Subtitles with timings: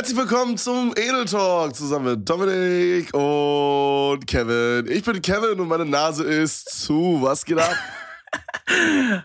[0.00, 4.90] Herzlich willkommen zum Edel Talk zusammen mit Dominik und Kevin.
[4.90, 7.18] Ich bin Kevin und meine Nase ist zu.
[7.20, 7.76] Was geht ab?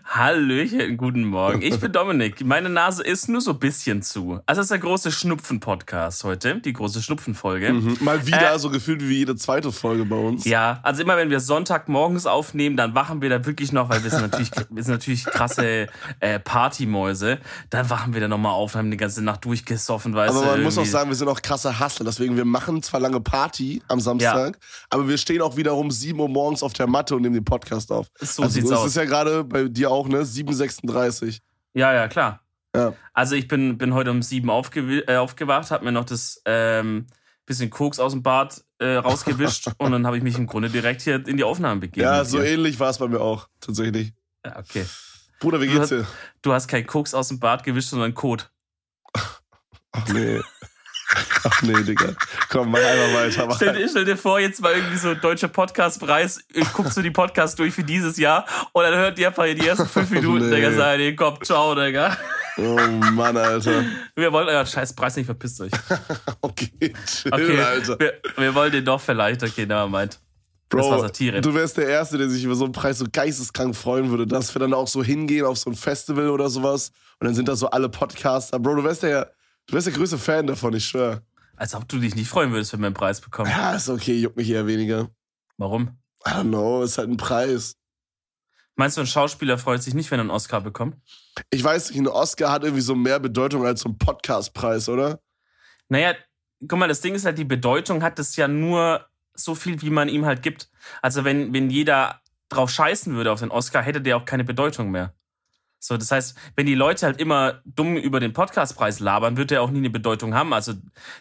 [0.04, 1.62] Hallöchen, guten Morgen.
[1.62, 2.44] Ich bin Dominik.
[2.44, 4.40] Meine Nase ist nur so ein bisschen zu.
[4.46, 7.72] Also, es ist der große Schnupfen-Podcast heute, die große Schnupfen-Folge.
[7.72, 7.98] Mhm.
[8.00, 10.44] Mal wieder äh, so gefühlt wie jede zweite Folge bei uns.
[10.44, 14.10] Ja, also immer wenn wir Sonntagmorgens aufnehmen, dann wachen wir da wirklich noch, weil wir
[14.10, 15.86] sind natürlich, wir sind natürlich krasse
[16.20, 17.38] äh, Partymäuse.
[17.70, 20.64] Dann wachen wir da nochmal auf, haben die ganze Nacht durchgesoffen, weißt Aber man irgendwie.
[20.64, 22.06] muss auch sagen, wir sind auch krasse Hustler.
[22.06, 24.86] Deswegen, wir machen zwar lange Party am Samstag, ja.
[24.90, 27.92] aber wir stehen auch wiederum 7 Uhr morgens auf der Matte und nehmen den Podcast
[27.92, 28.06] auf.
[28.20, 28.86] So also, sieht's das aus.
[28.88, 30.22] ist ja gerade bei dir auch, ne?
[30.22, 31.40] 7.36.
[31.74, 32.40] Ja, ja, klar.
[32.74, 32.94] Ja.
[33.14, 37.06] Also ich bin, bin heute um sieben aufgew äh, aufgewacht, habe mir noch das ähm,
[37.46, 41.00] bisschen Koks aus dem Bad äh, rausgewischt und dann habe ich mich im Grunde direkt
[41.00, 42.04] hier in die Aufnahmen begeben.
[42.04, 42.46] Ja, so dir.
[42.46, 44.12] ähnlich war es bei mir auch, tatsächlich.
[44.44, 44.84] Ja, okay.
[45.40, 46.06] Bruder, wie geht's dir?
[46.42, 48.50] Du hast kein Koks aus dem Bad gewischt, sondern Kot.
[49.14, 50.40] Ach nee.
[51.44, 52.12] Ach nee, Digga.
[52.48, 53.46] Komm, mach einfach weiter.
[53.46, 56.40] Mach Stell, dir- stell dir vor, jetzt mal irgendwie so deutscher Podcastpreis.
[56.52, 59.66] Ich guck so die Podcasts durch für dieses Jahr und dann hört ihr einfach die
[59.66, 60.56] ersten fünf Minuten, Nee.
[60.56, 62.16] Digga, sei den Kopf, ciao, Digga.
[62.58, 62.76] Oh
[63.12, 63.84] Mann, Alter.
[64.14, 65.70] Wir wollen euren scheiß Preis nicht, verpisst euch.
[66.40, 67.98] Okay, chill, Okay, Alter.
[67.98, 69.42] wir, wir wollen den doch vielleicht.
[69.42, 70.18] Okay, na, meint.
[70.68, 71.40] Das war Bro, Satire.
[71.40, 74.52] du wärst der Erste, der sich über so einen Preis so geisteskrank freuen würde, dass
[74.54, 77.54] wir dann auch so hingehen auf so ein Festival oder sowas und dann sind da
[77.54, 78.58] so alle Podcaster.
[78.58, 79.30] Bro, du wärst der,
[79.66, 81.22] du wärst der größte Fan davon, ich schwör.
[81.56, 83.50] Als ob du dich nicht freuen würdest, wenn wir einen Preis bekommen.
[83.50, 85.08] Ja, ist okay, juckt mich eher weniger.
[85.56, 85.98] Warum?
[86.26, 87.76] I don't know, ist halt ein Preis.
[88.74, 90.96] Meinst du, ein Schauspieler freut sich nicht, wenn er einen Oscar bekommt?
[91.50, 95.20] Ich weiß nicht, ein Oscar hat irgendwie so mehr Bedeutung als so ein Podcastpreis, oder?
[95.88, 96.14] Naja,
[96.60, 99.90] guck mal, das Ding ist halt, die Bedeutung hat es ja nur so viel, wie
[99.90, 100.68] man ihm halt gibt.
[101.00, 104.90] Also wenn, wenn jeder drauf scheißen würde auf den Oscar, hätte der auch keine Bedeutung
[104.90, 105.14] mehr.
[105.86, 109.62] So, das heißt, wenn die Leute halt immer dumm über den Podcastpreis labern, wird der
[109.62, 110.52] auch nie eine Bedeutung haben.
[110.52, 110.72] Also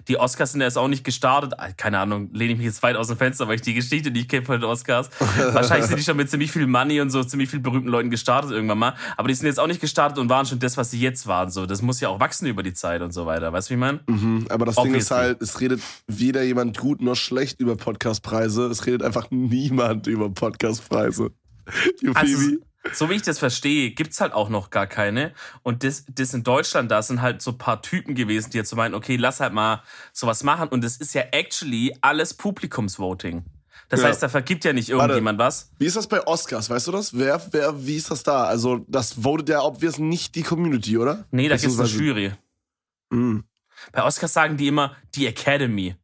[0.07, 1.53] die Oscars sind ja jetzt auch nicht gestartet.
[1.57, 4.09] Ah, Keine Ahnung, lehne ich mich jetzt weit aus dem Fenster, weil ich die Geschichte
[4.11, 5.09] nicht kenne von den Oscars.
[5.53, 8.51] Wahrscheinlich sind die schon mit ziemlich viel Money und so ziemlich viel berühmten Leuten gestartet
[8.51, 8.95] irgendwann mal.
[9.17, 11.51] Aber die sind jetzt auch nicht gestartet und waren schon das, was sie jetzt waren.
[11.51, 13.53] So, das muss ja auch wachsen über die Zeit und so weiter.
[13.53, 13.99] Weißt du, wie ich meine?
[14.07, 15.15] Mhm, aber das Ding ist Obviously.
[15.17, 18.65] halt, es redet weder jemand gut noch schlecht über Podcastpreise.
[18.65, 21.31] Es redet einfach niemand über Podcastpreise.
[22.01, 22.57] You feel Also, me?
[22.93, 25.33] So wie ich das verstehe, gibt's halt auch noch gar keine.
[25.63, 28.69] Und das, das in Deutschland, da sind halt so ein paar Typen gewesen, die jetzt
[28.69, 30.69] so meinen, okay, lass halt mal sowas machen.
[30.69, 33.43] Und das ist ja actually alles Publikumsvoting.
[33.89, 34.07] Das Ja.
[34.07, 35.01] heißt, da vergibt ja nicht Warte.
[35.03, 35.71] irgendjemand was.
[35.77, 36.69] Wie ist das bei Oscars?
[36.69, 37.15] Weißt du das?
[37.17, 38.45] Wer, wer, wie ist das da?
[38.45, 41.25] Also, das votet ja obvious nicht die Community, oder?
[41.31, 42.31] Nee, da gibt's eine Beziehungsweise- Jury.
[43.11, 43.43] Mhm.
[43.91, 45.95] Bei Oscars sagen die immer die Academy.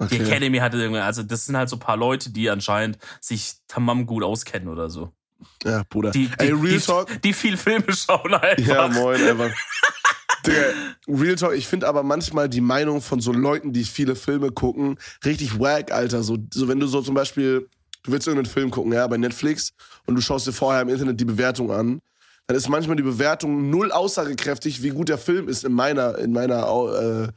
[0.00, 0.22] Die Okay.
[0.24, 4.06] Academy hatte irgendwie, also das sind halt so ein paar Leute, die anscheinend sich tamam
[4.06, 5.12] gut auskennen oder so.
[5.64, 6.10] Ja, Bruder.
[6.10, 7.22] Die, die, Ey, Real die, Talk.
[7.22, 8.66] die viel Filme schauen einfach.
[8.66, 9.50] Ja, moin, einfach.
[10.46, 10.62] Digga,
[11.08, 14.98] Real Talk, ich finde aber manchmal die Meinung von so Leuten, die viele Filme gucken,
[15.24, 16.22] richtig wack, Alter.
[16.22, 17.68] So, so wenn du so zum Beispiel,
[18.04, 19.72] du willst irgendeinen Film gucken, ja, bei Netflix
[20.06, 22.00] und du schaust dir vorher im Internet die Bewertung an,
[22.46, 26.32] dann ist manchmal die Bewertung null aussagekräftig, wie gut der Film ist in meiner, in
[26.32, 27.32] meiner,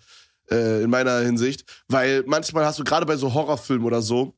[0.49, 1.63] äh, äh, in meiner Hinsicht.
[1.87, 4.35] Weil manchmal hast du gerade bei so Horrorfilmen oder so,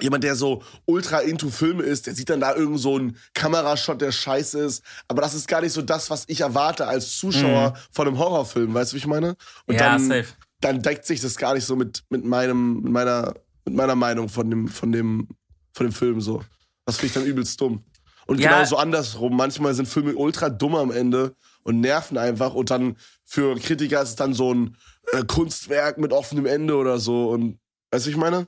[0.00, 4.00] jemand, der so ultra into Filme ist, der sieht dann da irgend so einen Kamerashot,
[4.00, 4.82] der scheiße ist.
[5.08, 8.74] Aber das ist gar nicht so das, was ich erwarte als Zuschauer von einem Horrorfilm.
[8.74, 9.36] Weißt du, wie ich meine?
[9.66, 9.80] Und Mhm.
[9.80, 10.26] ja, dann, safe.
[10.60, 13.34] dann deckt sich das gar nicht so mit, mit meinem, mit meiner,
[13.64, 15.28] mit meiner Meinung von dem, von dem,
[15.74, 16.42] von dem Film so.
[16.84, 17.84] Das finde ich dann übelst dumm.
[18.26, 18.50] Und Ja.
[18.50, 19.36] genauso andersrum.
[19.36, 22.54] Manchmal sind Filme ultra dumm am Ende und nerven einfach.
[22.54, 24.76] Und dann für Kritiker ist es dann so ein
[25.12, 27.28] äh, Kunstwerk mit offenem Ende oder so.
[27.30, 27.58] Und
[27.92, 28.46] weißt du, wie ich meine?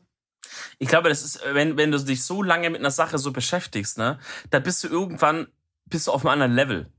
[0.78, 3.98] Ich glaube, das ist, wenn, wenn du dich so lange mit einer Sache so beschäftigst,
[3.98, 4.18] ne,
[4.50, 5.48] da bist du irgendwann
[5.86, 6.92] bist du auf einem anderen Level.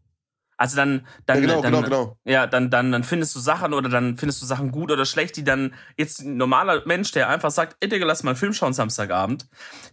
[0.58, 2.18] Also dann, dann, Ja, genau, dann, genau, genau.
[2.26, 5.38] Ja, dann, dann, dann findest du Sachen oder dann findest du Sachen gut oder schlecht,
[5.38, 8.52] die dann jetzt ein normaler Mensch, der einfach sagt, ey Digga, lass mal einen Film
[8.52, 9.48] schauen Samstagabend,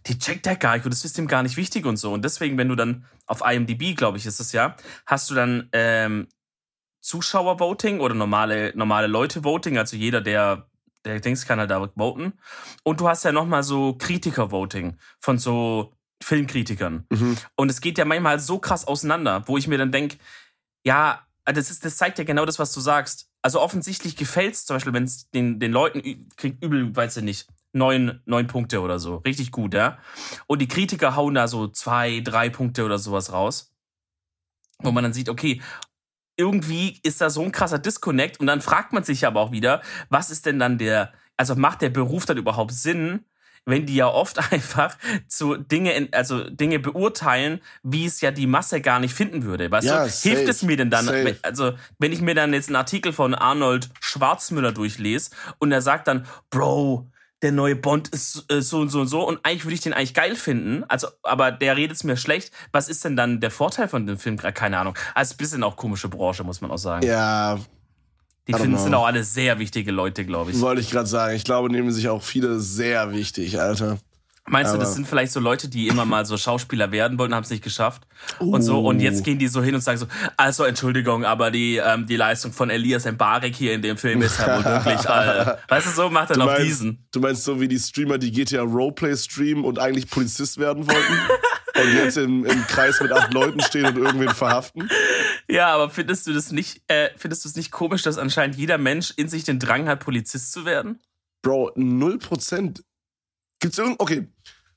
[0.07, 2.11] die checkt der gar nicht und das ist ihm gar nicht wichtig und so.
[2.11, 4.75] Und deswegen, wenn du dann auf IMDb, glaube ich, ist es ja,
[5.05, 6.27] hast du dann ähm,
[6.99, 10.67] Zuschauer-Voting oder normale, normale Leute-Voting, also jeder, der,
[11.07, 12.33] der Dings kann halt da voten.
[12.83, 17.05] Und du hast ja nochmal so Kritiker-Voting von so Filmkritikern.
[17.09, 17.37] Mhm.
[17.55, 20.17] Und es geht ja manchmal so krass auseinander, wo ich mir dann denke,
[20.85, 23.29] ja, das, ist, das zeigt ja genau das, was du sagst.
[23.41, 27.23] Also offensichtlich gefällt es zum Beispiel, wenn es den, den Leuten kriegt übel, weiß ich
[27.23, 29.17] nicht, neun, neun Punkte oder so.
[29.17, 29.99] Richtig gut, ja.
[30.47, 33.73] Und die Kritiker hauen da so zwei, drei Punkte oder sowas raus.
[34.79, 35.61] Wo man dann sieht, okay,
[36.37, 38.39] irgendwie ist da so ein krasser Disconnect.
[38.39, 41.81] Und dann fragt man sich aber auch wieder, was ist denn dann der, also macht
[41.81, 43.25] der Beruf dann überhaupt Sinn,
[43.65, 44.97] wenn die ja oft einfach
[45.27, 49.69] so Dinge, also Dinge beurteilen, wie es ja die Masse gar nicht finden würde.
[49.69, 51.37] Weißt Ja, du, safe, hilft es mir denn dann, safe.
[51.41, 56.07] also wenn ich mir dann jetzt einen Artikel von Arnold Schwarzmüller durchlese und er sagt
[56.07, 57.11] dann, Bro,
[57.41, 59.93] der neue Bond ist äh, so und so und so und eigentlich würde ich den
[59.93, 62.51] eigentlich geil finden, also aber der redet es mir schlecht.
[62.71, 64.37] Was ist denn dann der Vorteil von dem Film?
[64.37, 64.95] Keine Ahnung.
[65.13, 67.05] Also ein bisschen auch komische Branche, muss man auch sagen.
[67.05, 67.59] Ja,
[68.47, 70.59] Die finden sind auch alle sehr wichtige Leute, glaube ich.
[70.61, 71.35] wollte ich gerade sagen.
[71.35, 73.99] Ich glaube, nehmen sich auch viele sehr wichtig, Alter.
[74.49, 77.35] Meinst du, das Aber- sind vielleicht so Leute, die immer mal so Schauspieler werden wollten,
[77.35, 78.07] haben es nicht geschafft?
[78.39, 80.07] Und so, und jetzt gehen die so hin und sagen so,
[80.37, 84.39] also Entschuldigung, aber die, ähm, die Leistung von Elias Mbarek hier in dem Film ist
[84.39, 87.07] ja wohl wirklich, äh, weißt du, so macht er noch meinst, diesen.
[87.11, 91.13] Du meinst so wie die Streamer, die GTA Roleplay streamen und eigentlich Polizist werden wollten?
[91.81, 94.89] und jetzt im, im Kreis mit acht Leuten stehen und irgendwen verhaften?
[95.49, 98.77] Ja, aber findest du das nicht, äh, findest du es nicht komisch, dass anscheinend jeder
[98.77, 100.99] Mensch in sich den Drang hat, Polizist zu werden?
[101.41, 102.81] Bro, 0%.
[103.59, 103.99] Gibt's irgend.
[103.99, 104.27] Okay,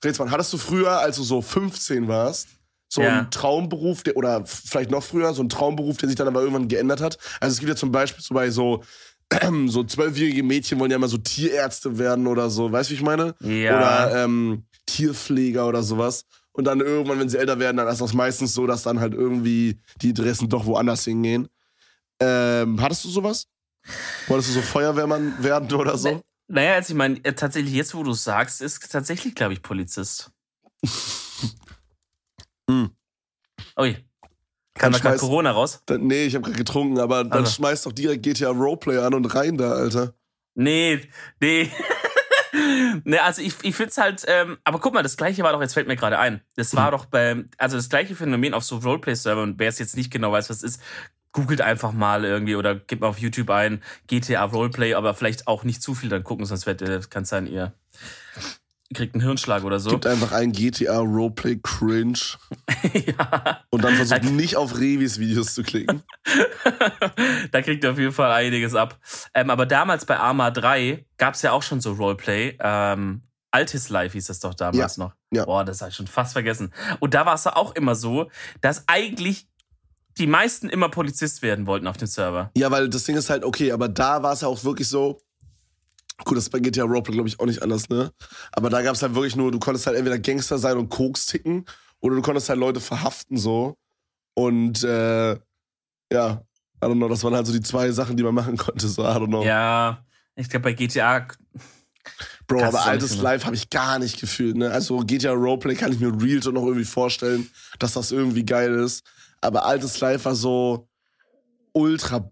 [0.04, 2.48] Rätsmann, hattest du früher, als du so 15 warst,
[2.88, 3.18] so Ja.
[3.18, 6.68] einen Traumberuf, der, oder vielleicht noch früher, so einen Traumberuf, der sich dann aber irgendwann
[6.68, 7.18] geändert hat?
[7.40, 8.82] Also es gibt ja zum Beispiel so bei so.
[9.66, 13.02] So zwölfjährige Mädchen wollen ja immer so Tierärzte werden oder so, weißt du, wie ich
[13.04, 13.36] meine?
[13.38, 13.76] Ja.
[13.76, 16.24] Oder ähm, Tierpfleger oder sowas.
[16.50, 19.14] Und dann irgendwann, wenn sie älter werden, dann ist das meistens so, dass dann halt
[19.14, 21.46] irgendwie die Interessen doch woanders hingehen.
[22.18, 23.46] Ähm, hattest du sowas?
[24.26, 26.20] Wolltest du so Feuerwehrmann werden oder so?
[26.52, 29.62] Naja, also ich meine, äh, tatsächlich, jetzt wo du es sagst, ist tatsächlich, glaube ich,
[29.62, 30.32] Polizist.
[32.68, 32.90] Hm.
[33.80, 33.96] Ui.
[34.74, 35.82] Kam da gerade Corona raus?
[35.86, 37.50] Dann, nee, ich habe gerade getrunken, aber dann Also.
[37.50, 40.14] schmeiß doch direkt GTA Roleplay an und rein da, Alter.
[40.54, 41.00] Nee,
[41.40, 41.68] nee.
[43.04, 45.60] nee, also ich, ich finde es halt, ähm, aber guck mal, das gleiche war doch,
[45.60, 46.42] jetzt fällt mir gerade ein.
[46.54, 50.12] Das war doch bei, also das gleiche Phänomen auf so Roleplay-Servern, wer es jetzt nicht
[50.12, 50.82] genau weiß, was es ist,
[51.32, 55.64] googelt einfach mal irgendwie oder gebt mal auf YouTube ein, GTA Roleplay, aber vielleicht auch
[55.64, 57.72] nicht zu viel dann gucken, sonst wird, äh, kann sein, ihr
[58.92, 59.90] kriegt einen Hirnschlag oder so.
[59.90, 62.18] Gibt einfach ein GTA Roleplay Cringe
[63.06, 63.60] ja.
[63.70, 66.02] und dann versucht nicht auf Revis Videos zu klicken.
[67.52, 68.98] da kriegt ihr auf jeden Fall einiges ab.
[69.34, 72.58] Ähm, aber damals bei Arma 3 gab es ja auch schon so Roleplay.
[72.60, 73.22] Ähm,
[73.52, 75.12] Altis Life hieß das doch damals noch.
[75.32, 75.44] ja.
[75.44, 76.72] Boah, das habe ich schon fast vergessen.
[77.00, 78.30] Und da war es auch immer so,
[78.60, 79.48] dass eigentlich
[80.20, 82.50] die meisten immer Polizist werden wollten auf dem Server.
[82.54, 85.18] Ja, weil das Ding ist halt, okay, aber da war es ja auch wirklich so.
[86.24, 88.12] Gut, das ist bei GTA Roleplay, glaube ich, auch nicht anders, ne?
[88.52, 91.24] Aber da gab es halt wirklich nur, du konntest halt entweder Gangster sein und Koks
[91.24, 91.64] ticken
[92.00, 93.78] oder du konntest halt Leute verhaften so.
[94.34, 95.30] Und äh,
[96.12, 96.44] ja,
[96.82, 99.02] I don't know, das waren halt so die zwei Sachen, die man machen konnte, so,
[99.02, 99.42] I don't know.
[99.42, 100.04] Ja,
[100.36, 101.26] ich glaube bei GTA.
[102.46, 103.22] Bro, aber altes so.
[103.22, 104.70] Live habe ich gar nicht gefühlt, ne?
[104.70, 109.02] Also GTA Roleplay kann ich mir real noch irgendwie vorstellen, dass das irgendwie geil ist.
[109.40, 110.88] Aber altes Live war so
[111.72, 112.30] ultra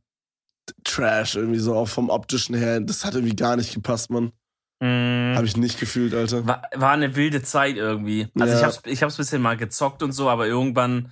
[0.84, 2.80] trash, irgendwie so, auch vom optischen her.
[2.80, 4.32] Das hat irgendwie gar nicht gepasst, Mann.
[4.80, 6.46] Mh, Habe ich nicht gefühlt, Alter.
[6.46, 8.28] war, war eine wilde Zeit irgendwie.
[8.38, 8.58] Also Ja.
[8.58, 11.10] ich hab's, ich hab's ein bisschen mal gezockt und so, aber irgendwann,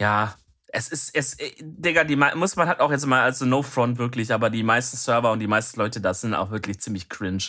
[0.00, 0.34] ja,
[0.68, 3.98] es ist, es, äh, Digga, die muss man halt auch jetzt mal, also no front
[3.98, 7.44] wirklich, aber die meisten Server und die meisten Leute da sind auch wirklich ziemlich cringe.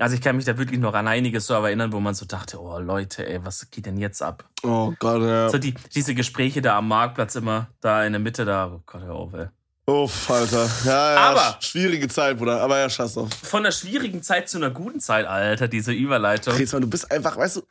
[0.00, 2.60] Also ich kann mich da wirklich noch an einige Server erinnern, wo man so dachte,
[2.60, 4.44] oh Leute, ey, was geht denn jetzt ab?
[4.62, 5.48] Oh Gott, ja.
[5.50, 9.02] So die, diese Gespräche da am Marktplatz immer, da in der Mitte da, oh Gott,
[9.02, 9.46] hör auf, ey.
[9.86, 10.68] Uff, Alter.
[10.84, 12.60] Ja, ja, Aber- sch- schwierige Zeit, Bruder.
[12.60, 13.30] Aber ja, scheiß drauf.
[13.42, 16.54] Von einer schwierigen Zeit zu einer guten Zeit, Alter, diese Überleitung.
[16.54, 17.62] Rätsmann, du bist einfach, weißt du,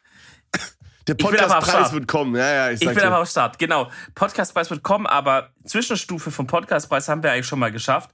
[1.07, 2.35] der Podcastpreis wird kommen.
[2.35, 3.89] Ja, ja, ich Ich bin aber am Start, genau.
[4.13, 8.11] Podcastpreis wird kommen, aber Zwischenstufe vom Podcastpreis haben wir eigentlich schon mal geschafft.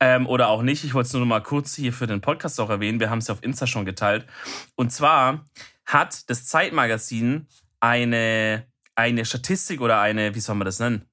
[0.00, 0.84] Ähm, oder auch nicht.
[0.84, 3.00] Ich wollte es nur noch mal kurz hier für den Podcast auch erwähnen.
[3.00, 4.26] Wir haben es ja auf Insta schon geteilt.
[4.74, 5.44] Und zwar
[5.84, 7.46] hat das Zeitmagazin
[7.80, 11.06] eine, eine Statistik oder eine, wie soll man das nennen?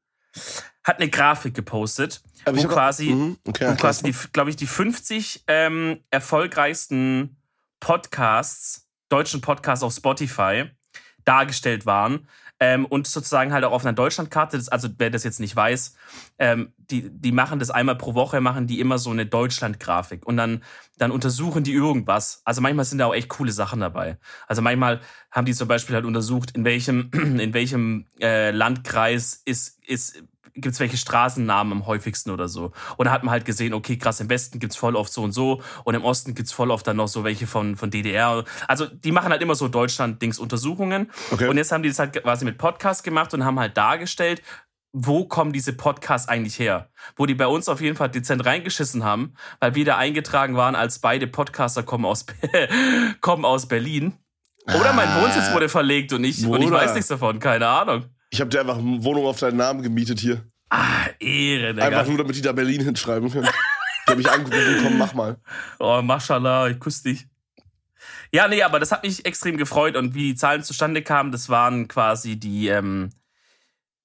[0.83, 4.67] Hat eine Grafik gepostet, Aber wo quasi, Mhm, okay, wo ja, quasi glaube ich, die
[4.67, 7.37] 50 ähm, erfolgreichsten
[7.79, 10.69] Podcasts, deutschen Podcasts auf Spotify
[11.25, 12.27] dargestellt waren.
[12.61, 15.95] Ähm, und sozusagen halt auch auf einer Deutschlandkarte, das, also wer das jetzt nicht weiß,
[16.39, 20.35] ähm, die, die machen das einmal pro Woche, machen die immer so eine Deutschland-Grafik und
[20.35, 20.61] dann,
[20.97, 22.41] dann untersuchen die irgendwas.
[22.43, 24.17] Also manchmal sind da auch echt coole Sachen dabei.
[24.45, 24.99] Also manchmal
[25.31, 30.21] haben die zum Beispiel halt untersucht, in welchem, in welchem äh, Landkreis ist, ist,
[30.53, 32.71] gibt es welche Straßennamen am häufigsten oder so.
[32.97, 35.31] Und da hat man halt gesehen, okay, krass, im Westen gibt's voll oft so und
[35.31, 38.43] so und im Osten gibt's voll oft dann noch so welche von, von DDR.
[38.67, 41.11] Also die machen halt immer so Deutschland-Dings-Untersuchungen.
[41.31, 41.47] Okay.
[41.47, 44.41] Und jetzt haben die das halt quasi mit Podcast gemacht und haben halt dargestellt,
[44.91, 46.89] wo kommen diese Podcasts eigentlich her?
[47.15, 50.75] Wo die bei uns auf jeden Fall dezent reingeschissen haben, weil wir da eingetragen waren,
[50.75, 52.25] als beide Podcaster kommen aus,
[53.21, 54.13] kommen aus Berlin.
[54.65, 55.21] Oder mein Ah.
[55.21, 58.05] Wohnsitz wurde verlegt und ich, und ich weiß nichts davon, keine Ahnung.
[58.29, 60.43] Ich habe dir einfach eine Wohnung auf deinen Namen gemietet hier.
[60.69, 61.87] Ah, Ehre, Digga.
[61.87, 63.47] Einfach nur, damit die da Berlin hinschreiben können.
[64.07, 65.37] Die haben mich angerufen, komm, mach mal.
[65.77, 67.27] Oh, Mashallah, ich küsse dich.
[68.31, 71.49] Ja, nee, aber das hat mich extrem gefreut und wie die Zahlen zustande kamen, das
[71.49, 73.11] waren quasi die, ähm,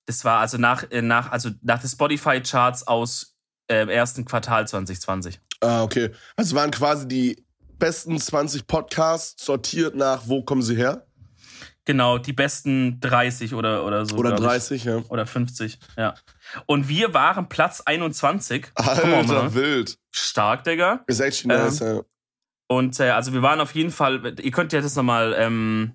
[0.05, 3.37] das war also nach, äh, nach, also nach den Spotify-Charts aus
[3.69, 5.41] äh, ersten Quartal 2020.
[5.61, 6.11] Ah, okay.
[6.37, 7.45] Also waren quasi die
[7.79, 11.07] besten 20 Podcasts sortiert nach, wo kommen sie her?
[11.87, 14.17] Genau, die besten 30 oder, oder so.
[14.17, 14.47] Oder glaub ich.
[14.47, 15.03] 30, ja.
[15.09, 16.15] Oder 50, ja.
[16.67, 18.69] Und wir waren Platz 21.
[18.75, 19.55] Alter, mal.
[19.55, 19.99] wild.
[20.11, 21.05] Stark, Digga.
[21.07, 22.01] Ist Ähm, nice, ja.
[22.69, 25.93] Und äh, also wir waren auf jeden Fall, ihr könnt ja das nochmal, ähm,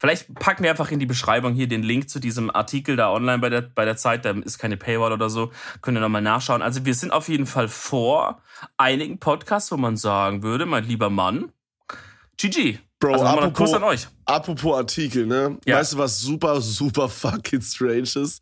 [0.00, 3.38] vielleicht packen wir einfach in die Beschreibung hier den Link zu diesem Artikel da online
[3.38, 6.62] bei der, bei der Zeit, da ist keine Paywall oder so, könnt ihr nochmal nachschauen.
[6.62, 8.42] Also wir sind auf jeden Fall vor
[8.76, 11.52] einigen Podcasts, wo man sagen würde, mein lieber Mann,
[12.38, 12.80] GG.
[13.02, 14.06] Bro, also apropos- Kuss an euch.
[14.24, 15.58] Apropos Artikel, ne?
[15.66, 15.78] Ja.
[15.78, 18.40] Weißt du, was super, super fucking strange ist?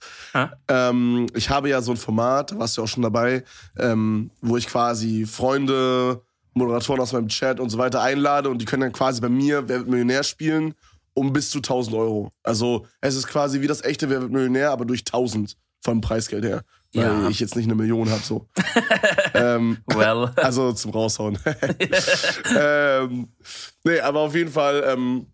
[0.68, 3.42] Ähm, ich habe ja so ein Format, da warst du auch schon dabei,
[3.78, 6.20] ähm, wo ich quasi Freunde,
[6.52, 9.66] Moderatoren aus meinem Chat und so weiter einlade und die können dann quasi bei mir
[9.68, 10.74] Wer wird Millionär spielen
[11.14, 12.30] um bis zu 1000 Euro.
[12.42, 16.44] Also es ist quasi wie das echte Wer wird Millionär, aber durch 1000 vom Preisgeld
[16.44, 16.62] her.
[16.92, 17.28] Weil Ja.
[17.28, 18.48] ich jetzt nicht eine Million habe, so.
[19.34, 20.32] ähm, Well.
[20.36, 21.38] also zum Raushauen.
[22.58, 23.28] ähm,
[23.84, 25.26] nee, aber auf jeden Fall ähm,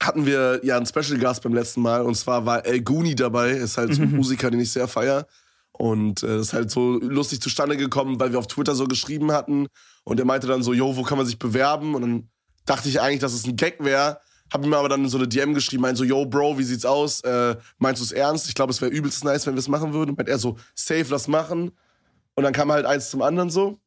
[0.00, 3.50] hatten wir ja einen Special Gast beim letzten Mal und zwar war El Guni dabei,
[3.50, 5.26] ist halt so ein Musiker, den ich sehr feier.
[5.72, 9.32] Und äh, das ist halt so lustig zustande gekommen, weil wir auf Twitter so geschrieben
[9.32, 9.66] hatten
[10.04, 11.94] und er meinte dann so, yo, wo kann man sich bewerben?
[11.94, 12.28] Und dann
[12.64, 14.20] dachte ich eigentlich, dass es ein Gag wäre.
[14.54, 17.20] Hab ihm aber dann so eine DM geschrieben, meinte so, yo, Bro, wie sieht's aus?
[17.22, 18.46] Äh, meinst du es ernst?
[18.46, 20.10] Ich glaube, es wäre übelst nice, wenn wir es machen würden.
[20.10, 21.72] Und meint er so, safe, lass machen.
[22.36, 23.78] Und dann kam halt eins zum anderen so.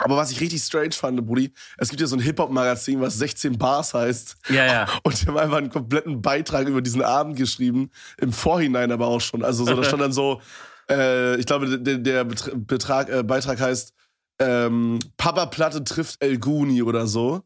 [0.00, 3.56] Aber was ich richtig strange fand, Brudi, es gibt ja so ein Hip-Hop-Magazin, was 16
[3.56, 4.36] Bars heißt.
[4.50, 4.86] Ja, ja.
[5.02, 7.90] Und die haben einfach einen kompletten Beitrag über diesen Abend geschrieben.
[8.18, 9.42] Im Vorhinein aber auch schon.
[9.42, 10.42] Also so, da stand dann so,
[10.90, 13.94] äh, ich glaube, der, der Betr- Betrag, äh, Beitrag heißt
[14.40, 17.42] ähm, Papa Platte trifft El Guni oder so.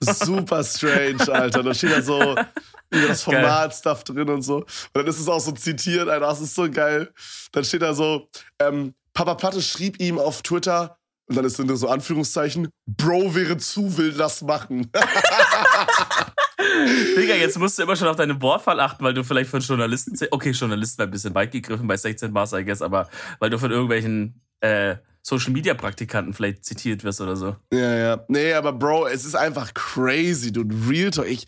[0.00, 1.62] Super strange, Alter.
[1.62, 2.20] Da steht da so
[2.90, 3.42] über das Geil.
[3.42, 4.56] Format-Stuff drin und so.
[4.56, 6.26] Und dann ist es auch so zitiert, Alter.
[6.26, 7.12] Das ist so geil.
[7.52, 8.28] Dann steht da so,
[8.58, 10.96] ähm, Papa Platte schrieb ihm auf Twitter,
[11.30, 14.90] und dann ist dann so Anführungszeichen, Bro wäre zu wild, lass machen.
[17.16, 20.18] Digga, jetzt musst du immer schon auf deine Wortwahl achten, weil du vielleicht von Journalisten,
[20.32, 23.60] okay, Journalisten war ein bisschen weit gegriffen bei 16 Bars, I guess, aber weil du
[23.60, 24.96] von irgendwelchen äh,
[25.30, 27.56] Social Media Praktikanten vielleicht zitiert wirst oder so.
[27.72, 28.24] Ja, ja.
[28.28, 30.74] Nee, aber Bro, es ist einfach crazy, dude.
[30.88, 31.28] Real Talk.
[31.28, 31.46] Ich,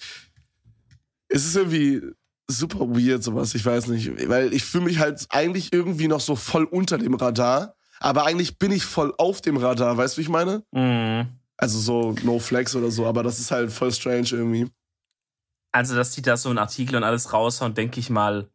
[1.28, 2.00] es ist irgendwie
[2.48, 3.54] super weird, sowas.
[3.56, 4.28] Ich weiß nicht.
[4.28, 7.74] Weil ich fühle mich halt eigentlich irgendwie noch so voll unter dem Radar.
[7.98, 9.96] Aber eigentlich bin ich voll auf dem Radar.
[9.96, 10.62] Weißt du, wie ich meine?
[10.70, 11.26] Mhm.
[11.56, 13.06] Also so No Flex oder so.
[13.06, 14.68] Aber das ist halt voll strange irgendwie.
[15.72, 18.48] Also, dass die da so einen Artikel und alles raushauen, denke ich mal.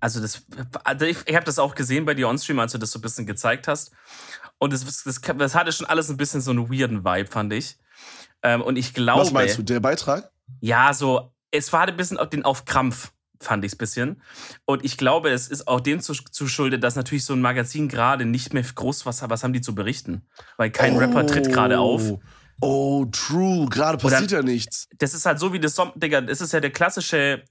[0.00, 0.42] Also, das,
[0.84, 3.02] also ich, ich habe das auch gesehen bei dir on-stream, als du das so ein
[3.02, 3.90] bisschen gezeigt hast.
[4.58, 7.78] Und das, das, das hatte schon alles ein bisschen so einen weirden Vibe, fand ich.
[8.42, 9.22] Ähm, und ich glaube.
[9.22, 9.62] Was meinst du?
[9.62, 10.30] Der Beitrag?
[10.60, 14.22] Ja, so, es war ein bisschen auf den auf Krampf, fand ich es bisschen.
[14.64, 17.88] Und ich glaube, es ist auch dem zu, zu schuldet, dass natürlich so ein Magazin
[17.88, 20.26] gerade nicht mehr groß was, was haben die zu berichten.
[20.56, 22.18] Weil kein Rapper tritt gerade auf.
[22.60, 23.68] Oh, true.
[23.68, 24.88] Gerade passiert ja nichts.
[24.98, 27.44] Das ist halt so wie das Sommer, Digga, das ist ja der klassische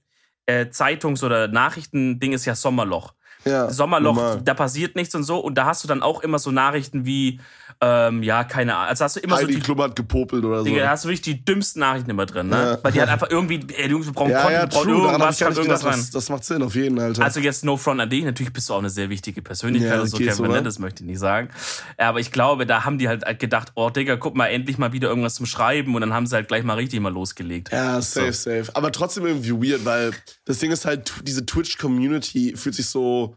[0.46, 3.14] äh, Zeitungs- oder Nachrichtending ist ja Sommerloch.
[3.44, 4.40] Ja, Sommerloch, normal.
[4.42, 5.38] da passiert nichts und so.
[5.38, 7.40] Und da hast du dann auch immer so Nachrichten wie,
[7.80, 8.88] ähm, ja, keine Ahnung.
[8.88, 10.64] Also hast du immer so Heidi die Klum hat gepopelt oder so.
[10.64, 12.56] Digga, da hast du wirklich die dümmsten Nachrichten immer drin, ne?
[12.56, 12.78] Ja.
[12.82, 14.88] Weil die halt einfach irgendwie, ey, Jungs, wir brauchen ja, ja, Content, brauchen.
[14.88, 15.84] Daran hab irgendwas, nicht irgendwas gedacht.
[15.84, 16.00] rein.
[16.00, 17.22] Das, das macht Sinn, auf jeden, Alter.
[17.22, 20.00] Also jetzt no front an dich, natürlich bist du auch eine sehr wichtige Persönlichkeit Ja,
[20.00, 20.62] und so, Kevin, ne?
[20.62, 21.50] das möchte ich nicht sagen.
[21.96, 25.08] Aber ich glaube, da haben die halt gedacht, oh Digga, guck mal, endlich mal wieder
[25.08, 27.70] irgendwas zum Schreiben und dann haben sie halt gleich mal richtig mal losgelegt.
[27.70, 28.74] Ja, safe, safe.
[28.74, 30.10] Aber trotzdem irgendwie weird, weil
[30.46, 33.36] das Ding ist halt, diese Twitch-Community fühlt sich so,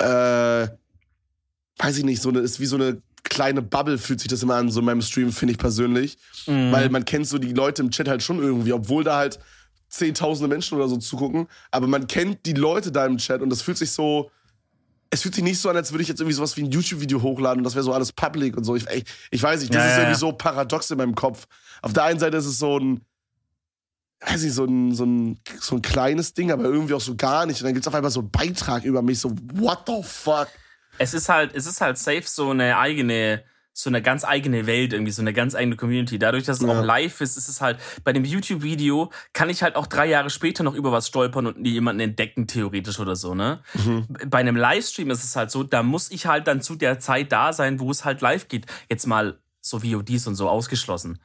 [0.00, 0.04] äh,
[1.78, 4.54] weiß ich nicht, so eine, ist wie so eine kleine Bubble fühlt sich das immer
[4.54, 6.16] an, so in meinem Stream, finde ich persönlich.
[6.46, 6.72] Mhm.
[6.72, 9.40] Weil man kennt so die Leute im Chat halt schon irgendwie, obwohl da halt
[9.88, 11.48] zehntausende Menschen oder so zugucken.
[11.70, 14.30] Aber man kennt die Leute da im Chat und das fühlt sich so,
[15.10, 17.22] es fühlt sich nicht so an, als würde ich jetzt irgendwie sowas wie ein YouTube-Video
[17.22, 18.74] hochladen und das wäre so alles public und so.
[18.76, 21.46] Ich, ich, ich weiß nicht, das Ja, ist ja, irgendwie so paradox in meinem Kopf.
[21.82, 23.00] Auf der einen Seite ist es so ein,
[24.20, 27.46] weiß nicht, so ein, so ein, so ein kleines Ding, aber irgendwie auch so gar
[27.46, 27.60] nicht.
[27.60, 30.48] Und dann gibt's auf einmal so einen Beitrag über mich, so, what the fuck?
[30.98, 34.92] Es ist halt, es ist halt safe so eine eigene, so eine ganz eigene Welt
[34.92, 36.18] irgendwie, so eine ganz eigene Community.
[36.18, 36.78] Dadurch, dass es Ja.
[36.78, 40.30] auch live ist, ist es halt, bei dem YouTube-Video kann ich halt auch drei Jahre
[40.30, 43.62] später noch über was stolpern und jemanden entdecken, theoretisch oder so, ne?
[44.28, 47.32] Bei einem Livestream ist es halt so, da muss ich halt dann zu der Zeit
[47.32, 48.66] da sein, wo es halt live geht.
[48.88, 51.18] Jetzt mal so VODs und so ausgeschlossen.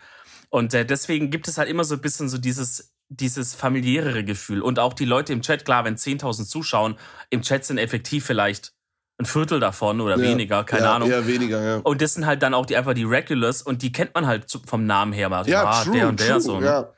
[0.49, 4.61] Und äh, deswegen gibt es halt immer so ein bisschen so dieses, dieses familiärere Gefühl.
[4.63, 6.95] Und auch die Leute im Chat, klar, wenn 10.000 zuschauen,
[7.29, 8.73] im Chat sind effektiv vielleicht
[9.19, 10.23] ein Viertel davon oder Ja.
[10.23, 11.09] weniger, keine ja, Ahnung.
[11.09, 11.75] Eher weniger, ja.
[11.77, 14.45] Und das sind halt dann auch die einfach die Regulars und die kennt man halt
[14.65, 15.47] vom Namen her mal.
[15.47, 16.59] Ja, ah, true, der und der true, so.
[16.59, 16.65] ne?
[16.65, 16.93] ja.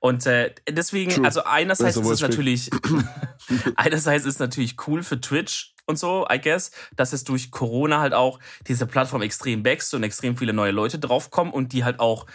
[0.00, 1.24] Und äh, deswegen, True.
[1.26, 2.70] also einerseits ist es natürlich,
[3.76, 8.00] einerseits ist es natürlich cool für Twitch und so, I guess, dass es durch Corona
[8.00, 12.00] halt auch diese Plattform extrem wächst und extrem viele neue Leute draufkommen und die halt
[12.00, 12.26] auch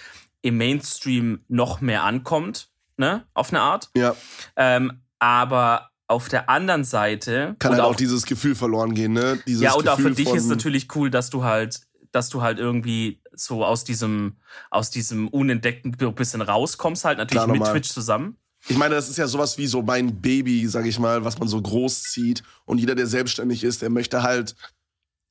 [0.44, 3.90] im Mainstream noch mehr ankommt, ne, auf eine Art.
[3.96, 4.16] ja.
[4.56, 9.40] Ähm, aber auf der anderen Seite Kann halt auch, dieses Gefühl verloren gehen, ne?
[9.48, 11.82] Dieses ja, und auch für dich ist natürlich cool, dass du halt,
[12.12, 14.38] dass du halt irgendwie so aus diesem,
[14.70, 17.66] aus diesem unentdeckten bisschen rauskommst, halt natürlich Klar, mit.
[17.66, 18.38] Twitch zusammen.
[18.68, 21.48] Ich meine, das ist ja sowas wie so mein Baby, sag ich mal, was man
[21.48, 22.42] so groß zieht.
[22.66, 24.56] Und jeder, der selbstständig ist, der möchte halt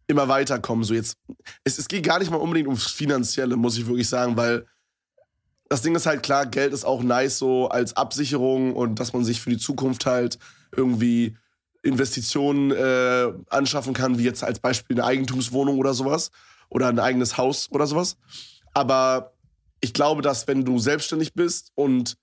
[0.06, 0.84] immer weiterkommen.
[0.84, 1.16] So jetzt,
[1.64, 4.66] es, es geht gar nicht mal unbedingt ums Finanzielle, muss ich wirklich sagen, weil
[5.68, 9.24] das Ding ist halt klar, Geld ist auch nice so als Absicherung und dass man
[9.24, 10.38] sich für die Zukunft halt
[10.76, 11.36] irgendwie
[11.82, 16.30] Investitionen äh, anschaffen kann, wie jetzt als Beispiel eine Eigentumswohnung oder sowas
[16.68, 18.16] oder ein eigenes Haus oder sowas.
[18.72, 19.34] Aber
[19.80, 22.16] ich glaube, dass wenn du selbstständig bist und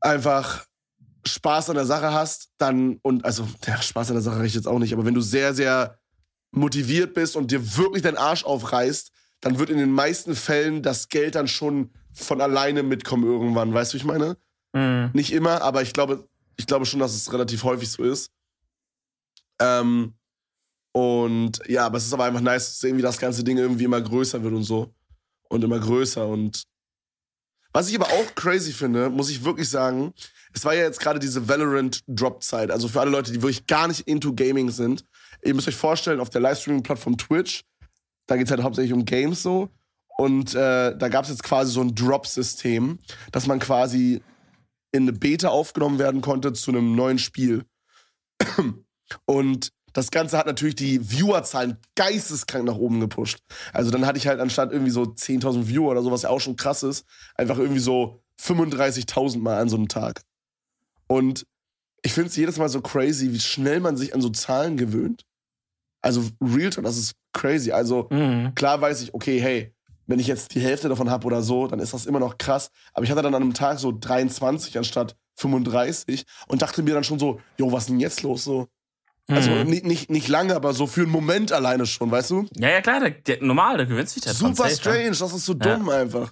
[0.00, 0.64] einfach
[1.26, 4.68] Spaß an der Sache hast, dann und also der Spaß an der Sache reicht jetzt
[4.68, 5.98] auch nicht, aber wenn du sehr sehr
[6.50, 11.08] motiviert bist und dir wirklich deinen Arsch aufreißt, dann wird in den meisten Fällen das
[11.08, 14.36] Geld dann schon von alleine mitkommen irgendwann, weißt du, wie ich meine?
[14.72, 15.10] Mhm.
[15.12, 18.30] Nicht immer, aber ich glaube, ich glaube schon, dass es relativ häufig so ist.
[19.60, 20.14] Ähm,
[20.92, 23.84] und ja, aber es ist aber einfach nice zu sehen, wie das ganze Ding irgendwie
[23.84, 24.94] immer größer wird und so.
[25.48, 26.26] Und immer größer.
[26.26, 26.64] Und
[27.72, 30.14] was ich aber auch crazy finde, muss ich wirklich sagen,
[30.52, 32.70] es war ja jetzt gerade diese Valorant-Drop-Zeit.
[32.70, 35.04] Also für alle Leute, die wirklich gar nicht into Gaming sind.
[35.42, 37.64] Ihr müsst euch vorstellen, auf der Livestreaming-Plattform Twitch,
[38.26, 39.68] da geht es halt hauptsächlich um Games so.
[40.16, 43.00] Und äh, da gab es jetzt quasi so ein Drop-System,
[43.32, 44.22] dass man quasi
[44.94, 47.64] in eine Beta aufgenommen werden konnte zu einem neuen Spiel.
[49.26, 53.38] Und das Ganze hat natürlich die Viewerzahlen geisteskrank nach oben gepusht.
[53.72, 56.40] Also dann hatte ich halt anstatt irgendwie so 10.000 Viewer oder so, was ja auch
[56.40, 60.22] schon krass ist, einfach irgendwie so 35.000 Mal an so einem Tag.
[61.06, 61.46] Und
[62.02, 65.24] ich finde es jedes Mal so crazy, wie schnell man sich an so Zahlen gewöhnt.
[66.02, 67.72] Also Real Talk, das ist crazy.
[67.72, 68.54] Also Mhm.
[68.54, 69.74] klar weiß ich, okay, hey,
[70.06, 72.70] wenn ich jetzt die Hälfte davon habe oder so, dann ist das immer noch krass.
[72.92, 77.04] Aber ich hatte dann an einem Tag so 23 anstatt 35 und dachte mir dann
[77.04, 78.44] schon so, jo, was ist denn jetzt los?
[78.44, 78.68] So.
[79.30, 79.70] Also Mhm.
[79.70, 82.46] nicht, nicht, nicht lange, aber so für einen Moment alleine schon, weißt du?
[82.56, 84.74] Ja, ja, klar, der, der, normal, der gewöhnt sich das Super ja.
[84.76, 86.30] strange, das ist so dumm einfach.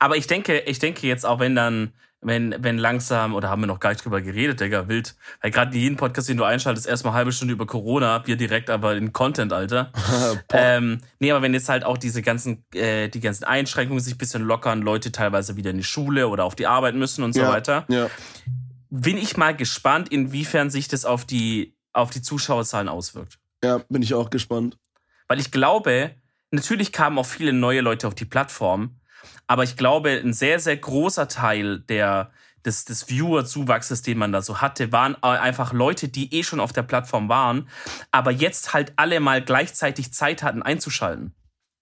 [0.00, 1.92] Aber ich denke, ich denke jetzt auch, wenn dann,
[2.24, 5.16] wenn, wenn langsam, oder haben wir noch gar nicht drüber geredet, Digga, wild.
[5.40, 8.94] Weil gerade jeden Podcast, den du einschaltest, erstmal halbe Stunde über Corona, wir direkt aber
[8.96, 9.92] in Content, Alter.
[10.52, 14.18] ähm, nee, aber wenn jetzt halt auch diese ganzen, äh, die ganzen Einschränkungen sich ein
[14.18, 17.40] bisschen lockern, Leute teilweise wieder in die Schule oder auf die Arbeit müssen und so
[17.40, 18.08] ja, weiter, Ja.
[18.90, 23.38] bin ich mal gespannt, inwiefern sich das auf die, auf die Zuschauerzahlen auswirkt.
[23.64, 24.78] ja, bin ich auch gespannt.
[25.28, 26.14] Weil ich glaube,
[26.52, 29.00] natürlich kamen auch viele neue Leute auf die Plattform,
[29.46, 32.30] aber ich glaube, ein sehr, sehr großer Teil der,
[32.64, 36.60] des, des Viewer-Zuwachses, den man da so hatte, waren äh, einfach Leute, die eh schon
[36.60, 37.68] auf der Plattform waren,
[38.10, 41.34] aber jetzt halt alle mal gleichzeitig Zeit hatten einzuschalten.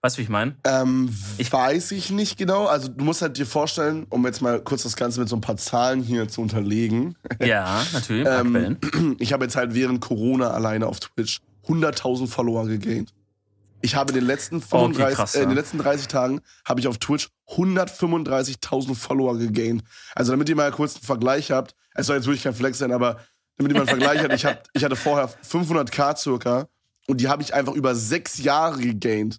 [0.03, 0.57] Weißt du, wie ich meine?
[0.65, 2.65] Ähm, weiß ich nicht genau.
[2.67, 5.43] Also du musst halt dir vorstellen, um jetzt mal kurz das Ganze mit so ein
[5.43, 7.17] paar Zahlen hier zu unterlegen.
[7.43, 8.27] Ja, natürlich.
[8.29, 8.77] Ähm,
[9.19, 13.13] ich habe jetzt halt während Corona alleine auf Twitch 100.000 Follower gegaint.
[13.83, 16.81] Ich habe in den letzten 35, Okay, krass, äh, in den letzten 30 Tagen habe
[16.81, 19.83] ich auf Twitch 135.000 Follower gegaint.
[20.15, 22.93] Also damit ihr mal kurz einen Vergleich habt, es soll jetzt wirklich kein Flex sein,
[22.93, 23.21] aber
[23.57, 26.69] damit ihr mal einen Vergleich habt, ich, hab, ich hatte vorher 500k circa
[27.07, 29.39] und die habe ich einfach über sechs Jahre gegaint.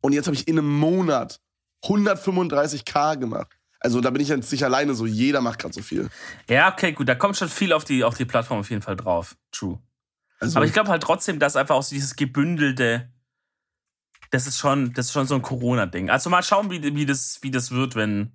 [0.00, 1.40] Und jetzt habe ich in einem Monat
[1.84, 3.48] 135k gemacht.
[3.80, 6.08] Also da bin ich jetzt nicht alleine so, jeder macht gerade so viel.
[6.48, 8.96] Ja, okay, gut, da kommt schon viel auf die, auf die Plattform auf jeden Fall
[8.96, 9.36] drauf.
[9.52, 9.78] True.
[10.44, 13.10] Also, Aber ich glaube halt trotzdem, dass einfach auch so dieses gebündelte,
[14.30, 16.10] das ist schon, das ist schon so ein Corona-Ding.
[16.10, 18.32] Also mal schauen, wie, wie, das, wie das wird, wenn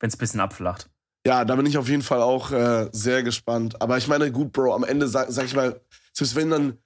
[0.00, 0.90] es ein bisschen abflacht.
[1.26, 3.80] Ja, da bin ich auf jeden Fall auch äh, sehr gespannt.
[3.80, 5.80] Aber ich meine, gut, Bro, am Ende sag, sag ich mal,
[6.12, 6.78] selbst wenn dann,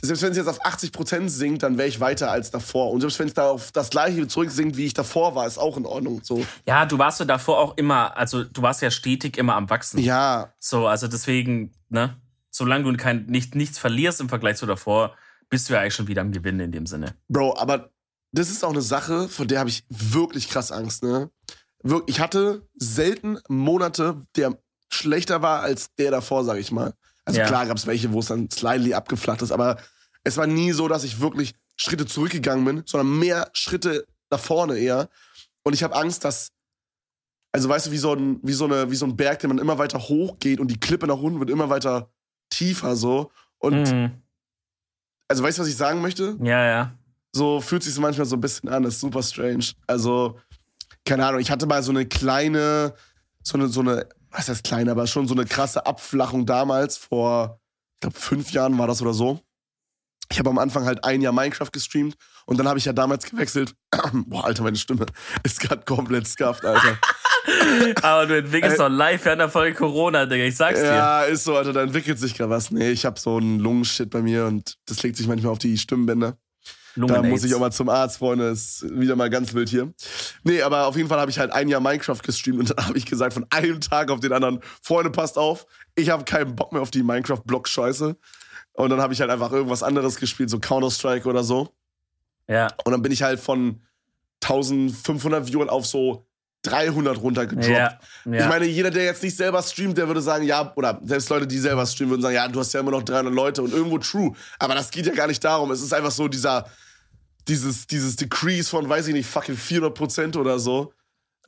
[0.00, 2.90] selbst wenn es jetzt auf 80% sinkt, dann wäre ich weiter als davor.
[2.90, 5.76] Und selbst wenn es da auf das gleiche zurücksinkt, wie ich davor war, ist auch
[5.76, 6.20] in Ordnung.
[6.22, 6.46] So.
[6.66, 9.98] Ja, du warst ja davor auch immer, also du warst ja stetig immer am Wachsen.
[9.98, 12.16] Ja, So, also deswegen, ne,
[12.50, 15.16] solange du kein, nicht, nichts verlierst im Vergleich zu davor,
[15.48, 17.16] bist du ja eigentlich schon wieder am Gewinnen in dem Sinne.
[17.28, 17.90] Bro, aber
[18.32, 21.30] das ist auch eine Sache, vor der habe ich wirklich krass Angst, ne?
[22.06, 24.58] Ich hatte selten Monate, der
[24.92, 26.94] schlechter war als der davor, sag ich mal.
[27.24, 27.46] Also Ja.
[27.46, 29.78] klar gab es welche, wo es dann slightly abgeflacht ist, aber
[30.22, 34.78] es war nie so, dass ich wirklich Schritte zurückgegangen bin, sondern mehr Schritte nach vorne
[34.78, 35.08] eher.
[35.62, 36.52] Und ich habe Angst, dass,
[37.52, 39.58] also weißt du, wie so, ein, wie, so eine, wie so ein Berg, der man
[39.58, 42.12] immer weiter hochgeht und die Klippe nach unten wird immer weiter
[42.50, 43.30] tiefer so.
[43.58, 44.12] Und Mhm.
[45.28, 46.36] also weißt du, was ich sagen möchte?
[46.42, 46.92] Ja, ja.
[47.32, 49.66] So fühlt sich manchmal so ein bisschen an, das ist super strange.
[49.86, 50.38] Also,
[51.06, 52.94] keine Ahnung, ich hatte mal so eine kleine,
[53.42, 57.60] so eine, so eine, was heißt kleine, aber schon so eine krasse Abflachung damals, vor,
[57.94, 59.40] ich glaube, fünf Jahren war das oder so.
[60.32, 62.14] Ich habe am Anfang halt ein Jahr Minecraft gestreamt
[62.46, 63.74] und dann habe ich ja damals gewechselt.
[64.12, 65.06] Boah, Alter, meine Stimme
[65.44, 66.98] ist gerade komplett scuffed, Alter.
[68.02, 70.44] Aber du entwickelst doch live während der Folge Corona, Digga.
[70.44, 70.86] Ich sag's dir.
[70.86, 72.70] Ja, ist so, Alter, da entwickelt sich gerade was.
[72.70, 75.78] Nee, ich habe so einen Lungenshit bei mir und das legt sich manchmal auf die
[75.78, 76.36] Stimmbänder.
[76.96, 77.28] Da Lungen-Aids.
[77.28, 78.48] muss ich auch mal zum Arzt, Freunde.
[78.48, 79.92] Ist wieder mal ganz wild hier.
[80.42, 82.98] Nee, aber auf jeden Fall habe ich halt ein Jahr Minecraft gestreamt und dann habe
[82.98, 86.72] ich gesagt, von einem Tag auf den anderen, Freunde, passt auf, ich habe keinen Bock
[86.72, 88.16] mehr auf die Minecraft-Block-Scheiße.
[88.72, 91.74] Und dann habe ich halt einfach irgendwas anderes gespielt, so Counter-Strike oder so.
[92.48, 92.68] Ja.
[92.84, 93.82] Und dann bin ich halt von
[94.42, 96.26] 1500 Viewern auf so
[96.62, 97.68] 300 runtergedroppt.
[97.68, 97.98] Ja.
[98.26, 98.40] ja.
[98.40, 101.46] Ich meine, jeder, der jetzt nicht selber streamt, der würde sagen, ja, oder selbst Leute,
[101.46, 103.98] die selber streamen, würden sagen, ja, du hast ja immer noch 300 Leute und irgendwo
[103.98, 104.32] true.
[104.58, 105.70] Aber das geht ja gar nicht darum.
[105.70, 106.66] Es ist einfach so dieser,
[107.48, 110.92] dieses, dieses Decrease von, weiß ich nicht, fucking 400 Prozent oder so.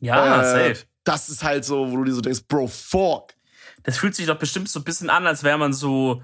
[0.00, 0.86] ja, Äh, safe.
[1.04, 3.32] Das ist halt so, wo du dir so denkst, Bro, fuck.
[3.82, 6.22] Das fühlt sich doch bestimmt so ein bisschen an, als wäre man so,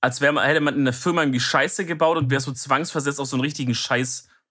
[0.00, 3.20] als wäre man, hätte man in der Firma irgendwie Scheiße gebaut und wäre so zwangsversetzt
[3.20, 3.74] auf so einen richtigen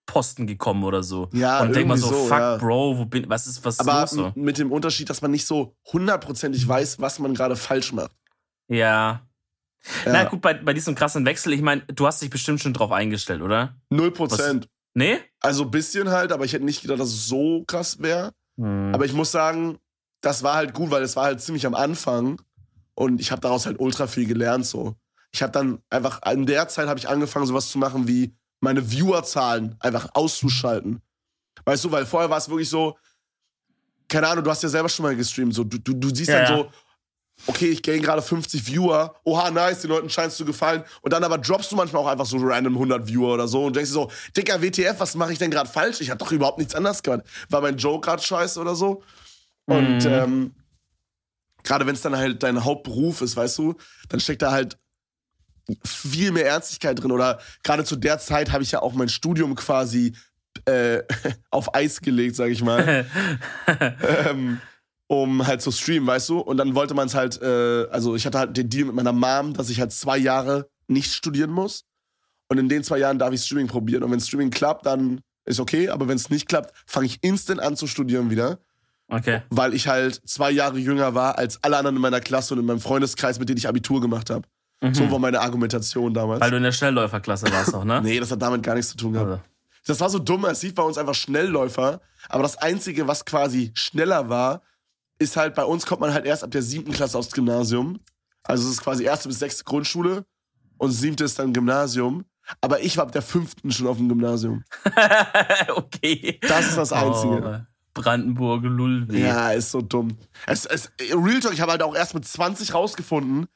[0.10, 1.30] Scheißposten gekommen oder so.
[1.34, 2.58] Ja, und denkt man so, fuck, ja.
[2.58, 4.32] Bro, wo bin, was ist, was ist Aber los so?
[4.36, 8.12] mit dem Unterschied, dass man nicht so hundertprozentig weiß, was man gerade falsch macht.
[8.68, 9.26] Ja.
[10.06, 10.12] Ja.
[10.12, 12.92] Na gut, bei, bei diesem krassen Wechsel, ich meine, du hast dich bestimmt schon drauf
[12.92, 13.76] eingestellt, oder?
[13.90, 14.68] Null Prozent.
[14.94, 15.20] Nee?
[15.40, 18.34] Also ein bisschen halt, aber ich hätte nicht gedacht, dass es so krass wäre.
[18.58, 18.94] Hm.
[18.94, 19.78] Aber ich muss sagen,
[20.22, 22.42] das war halt gut, weil es war halt ziemlich am Anfang
[22.94, 24.96] und ich habe daraus halt ultra viel gelernt so.
[25.32, 28.84] Ich habe dann einfach in der Zeit habe ich angefangen sowas zu machen wie meine
[28.84, 31.02] Viewerzahlen einfach auszuschalten.
[31.66, 32.98] Weißt du, weil vorher war es wirklich so
[34.08, 36.40] keine Ahnung, du hast ja selber schon mal gestreamt so du, du, du siehst Ja,
[36.40, 36.58] dann ja.
[36.64, 36.72] so
[37.48, 39.16] okay, ich gain gerade 50 Viewer.
[39.24, 40.84] Oha, nice, den Leuten scheint es zu gefallen.
[41.02, 43.76] Und dann aber droppst du manchmal auch einfach so random 100 Viewer oder so und
[43.78, 46.02] denkst dir so, Dicker, WTF, was mache ich denn gerade falsch?
[46.02, 47.24] Ich habe doch überhaupt nichts anderes gemacht.
[47.50, 49.04] War mein Joke gerade scheiße oder so?
[49.66, 50.12] Und Mhm.
[50.12, 50.56] ähm,
[51.64, 53.76] gerade wenn es dann halt dein Hauptberuf ist, weißt du,
[54.10, 54.78] dann steckt da halt
[55.84, 57.12] viel mehr Ernstigkeit drin.
[57.12, 60.14] Oder gerade zu der Zeit habe ich ja auch mein Studium quasi
[60.66, 61.04] äh,
[61.52, 63.06] auf Eis gelegt, sag ich mal,
[64.28, 64.62] ähm,
[65.08, 66.40] um halt zu streamen, weißt du?
[66.40, 69.14] Und dann wollte man es halt, äh, also ich hatte halt den Deal mit meiner
[69.14, 71.86] Mom, dass ich halt zwei Jahre nicht studieren muss.
[72.48, 74.04] Und in den zwei Jahren darf ich Streaming probieren.
[74.04, 75.90] Und wenn Streaming klappt, dann ist okay.
[75.90, 78.60] Aber wenn es nicht klappt, fange ich instant an zu studieren wieder
[79.10, 79.42] okay.
[79.50, 82.66] weil ich halt zwei Jahre jünger war als alle anderen in meiner Klasse und in
[82.66, 84.48] meinem Freundeskreis, mit denen ich Abitur gemacht habe.
[84.82, 84.94] Mhm.
[84.94, 86.42] So war meine Argumentation damals.
[86.42, 88.02] Weil du in der Schnellläuferklasse warst noch, ne?
[88.04, 89.30] nee, das hat damit gar nichts zu tun gehabt.
[89.30, 89.44] Also.
[89.88, 93.72] Das war so dumm, es lief bei uns einfach Schnellläufer, aber das Einzige, was quasi
[93.74, 94.62] schneller war,
[95.20, 98.00] ist halt, bei uns kommt man halt erst ab der siebten Klasse aufs Gymnasium.
[98.44, 100.26] Also es ist quasi erste bis sechste Grundschule
[100.78, 102.26] und siebte ist dann Gymnasium.
[102.62, 104.64] Aber ich war ab der fünften schon auf dem Gymnasium.
[105.76, 106.40] okay.
[106.42, 107.66] Das ist das Einzige.
[107.66, 109.22] Oh, Brandenburg, Lullweh.
[109.22, 110.18] Ja, ist so dumm.
[110.48, 113.48] Es, es, Real Talk, ich habe halt auch erst mit 20 rausgefunden,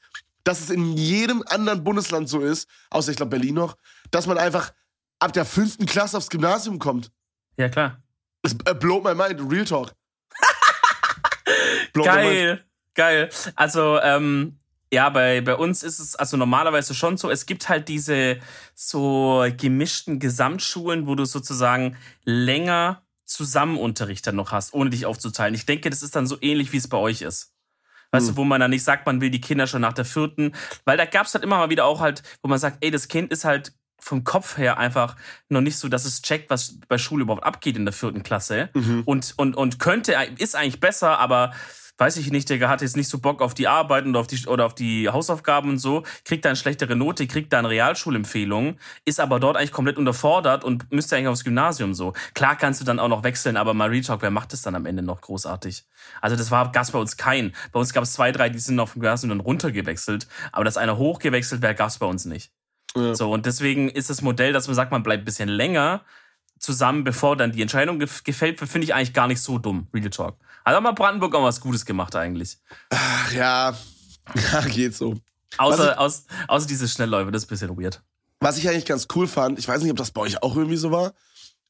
[0.44, 3.78] dass es in jedem anderen Bundesland so ist, außer ich glaube Berlin noch,
[4.12, 4.74] dass man einfach
[5.20, 7.12] ab der fünften Klasse aufs Gymnasium kommt.
[7.58, 8.02] ja klar.
[8.42, 9.94] Es äh, blowt my mind, Real Talk.
[11.94, 12.26] Blowt my mind.
[12.26, 13.30] Geil, geil.
[13.56, 14.60] Also, ähm,
[14.92, 18.40] ja, bei, bei uns ist es also normalerweise schon so, es gibt halt diese
[18.76, 25.56] so gemischten Gesamtschulen, wo du sozusagen länger Zusammenunterricht dann noch hast, ohne dich aufzuteilen.
[25.56, 27.53] Ich denke, das ist dann so ähnlich, wie es bei euch ist.
[28.14, 28.36] Weißt Hm.
[28.36, 30.54] du, wo man dann nicht sagt, man will die Kinder schon nach der vierten,
[30.86, 33.32] weil da gab's halt immer mal wieder auch halt, wo man sagt, ey, das Kind
[33.32, 35.16] ist halt vom Kopf her einfach
[35.50, 38.70] noch nicht so, dass es checkt, was bei Schule überhaupt abgeht in der vierten Klasse
[38.74, 39.02] Mhm.
[39.06, 41.54] und, und, und könnte, ist eigentlich besser, aber
[41.98, 44.46] weiß ich nicht, der hat jetzt nicht so Bock auf die Arbeit und auf die,
[44.48, 48.78] oder auf die Hausaufgaben und so, kriegt da eine schlechtere Note, kriegt da eine Realschulempfehlung,
[49.06, 52.14] ist aber dort eigentlich komplett unterfordert und müsste eigentlich aufs Gymnasium so.
[52.34, 54.76] Klar kannst du dann auch noch wechseln, aber mal Real Talk, wer macht das dann
[54.76, 55.86] am Ende noch großartig?
[56.22, 57.54] Also das war, gab's bei uns keinen.
[57.72, 60.78] Bei uns gab es zwei, drei, die sind auf dem Gymnasium dann runtergewechselt, aber dass
[60.78, 62.52] einer hochgewechselt wäre, gab's bei uns nicht.
[62.96, 63.16] Ja.
[63.16, 66.02] So, und deswegen ist das Modell, dass man sagt, man bleibt ein bisschen länger
[66.60, 69.88] zusammen, bevor dann die Entscheidung gef gefällt wird, finde ich eigentlich gar nicht so dumm,
[69.94, 70.38] Real Talk.
[70.66, 72.58] Hat mal Brandenburg auch was Gutes gemacht eigentlich.
[72.90, 73.76] Ach ja,
[74.54, 75.16] ja, geht so.
[75.58, 78.02] Außer, aus, außer diese Schnellläufe, das ist ein bisschen weird.
[78.40, 80.78] Was ich eigentlich ganz cool fand, ich weiß nicht, ob das bei euch auch irgendwie
[80.78, 81.14] so war,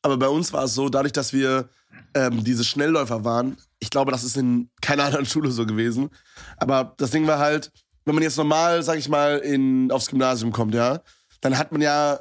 [0.01, 1.69] aber bei uns war es so, dadurch, dass wir
[2.13, 6.09] ähm, diese Schnellläufer waren, ich glaube, das ist in keiner anderen Schule so gewesen,
[6.57, 7.71] aber das Ding war halt,
[8.05, 11.01] wenn man jetzt normal, sag ich mal, in, aufs Gymnasium kommt, ja,
[11.41, 12.19] dann hat man ja,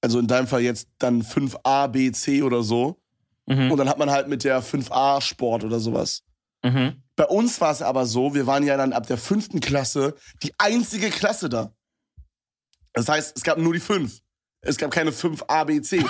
[0.00, 3.01] also in deinem Fall jetzt dann 5a, b, c oder so
[3.46, 3.72] Mhm.
[3.72, 6.22] und dann hat man halt mit der 5a Sport oder sowas.
[6.64, 7.02] Mhm.
[7.16, 10.52] Bei uns war es aber so, wir waren ja dann ab der fünften Klasse die
[10.58, 11.72] einzige Klasse da.
[12.92, 14.20] Das heißt, es gab nur die fünf.
[14.64, 16.04] Es gab keine fünf A, B, C.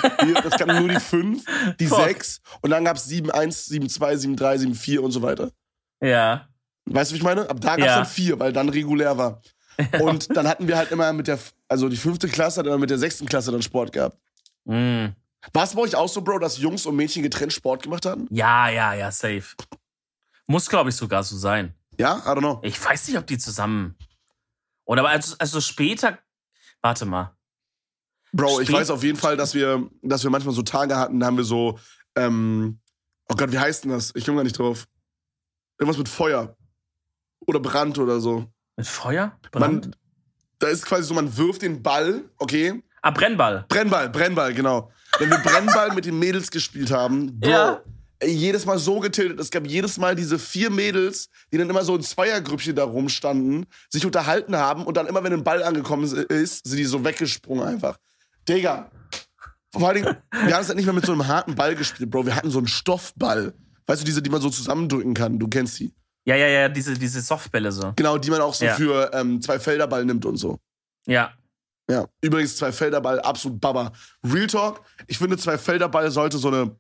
[0.45, 1.45] Es gab nur die fünf,
[1.81, 2.05] die Fuck.
[2.05, 5.23] sechs und dann gab es 7, 1, 7, 2, 7, 3, 7, 4 und so
[5.23, 5.51] weiter.
[6.03, 6.49] Ja.
[6.85, 7.49] Weißt du, wie ich meine?
[7.49, 7.97] Ab da gab es Ja.
[7.97, 9.41] dann vier, weil dann regulär war.
[10.03, 12.91] Und dann hatten wir halt immer mit der, also die fünfte Klasse hat immer mit
[12.91, 14.19] der sechsten Klasse dann Sport gehabt.
[14.65, 15.07] Mm.
[15.53, 18.27] War es bei euch auch so, Bro, dass Jungs und Mädchen getrennt Sport gemacht hatten?
[18.31, 19.45] Ja, ja, ja, safe.
[20.47, 21.75] Muss, glaube ich, sogar so sein.
[21.99, 22.19] Ja?
[22.19, 22.61] I don't know.
[22.63, 23.97] Ich weiß nicht, ob die zusammen.
[24.85, 26.19] Oder aber also, also später.
[26.81, 27.37] Warte mal.
[28.33, 31.21] Bro, ich Spät- weiß auf jeden Fall, dass wir, dass wir manchmal so Tage hatten,
[31.21, 31.79] da haben wir so,
[32.17, 32.81] ähm,
[33.29, 34.13] oh Gott, wie heißt denn das?
[34.15, 34.87] Ich komme gar nicht drauf.
[35.79, 36.57] Irgendwas mit Feuer.
[37.47, 38.47] Oder Brand oder so.
[38.77, 39.39] Mit Feuer?
[39.51, 39.85] Brand?
[39.87, 39.97] Man,
[40.61, 42.83] da ist quasi so, man wirft den Ball, okay?
[43.03, 43.67] ah, Brennball.
[43.69, 44.91] Brennball, Brennball, genau.
[45.19, 47.83] Wenn wir Brennball mit den Mädels gespielt haben, Bro, Ja.
[48.21, 49.39] ey, jedes Mal so getiltet.
[49.41, 53.67] Es gab jedes Mal diese vier Mädels, die dann immer so in Zweiergrüppchen da rumstanden,
[53.91, 57.67] sich unterhalten haben und dann immer, wenn ein Ball angekommen ist, sind die so weggesprungen
[57.67, 57.99] einfach.
[58.49, 58.91] Digga.
[59.75, 62.11] Vor allen Dingen, wir haben es halt nicht mehr mit so einem harten Ball gespielt,
[62.11, 62.27] Bro.
[62.27, 63.55] Wir hatten so einen Stoffball.
[63.87, 65.39] Weißt du, diese, die man so zusammendrücken kann.
[65.39, 65.93] Du kennst die.
[66.25, 67.93] Ja, ja, ja, diese, diese Softbälle so.
[67.97, 68.75] Genau, die man auch so Ja.
[68.75, 70.59] für ähm, zwei Felderball nimmt und so.
[71.07, 71.33] Ja.
[71.91, 73.93] Ja, übrigens zwei Felderball, absolut Baba.
[74.25, 76.77] Real Talk, ich finde zwei Felderball sollte so eine,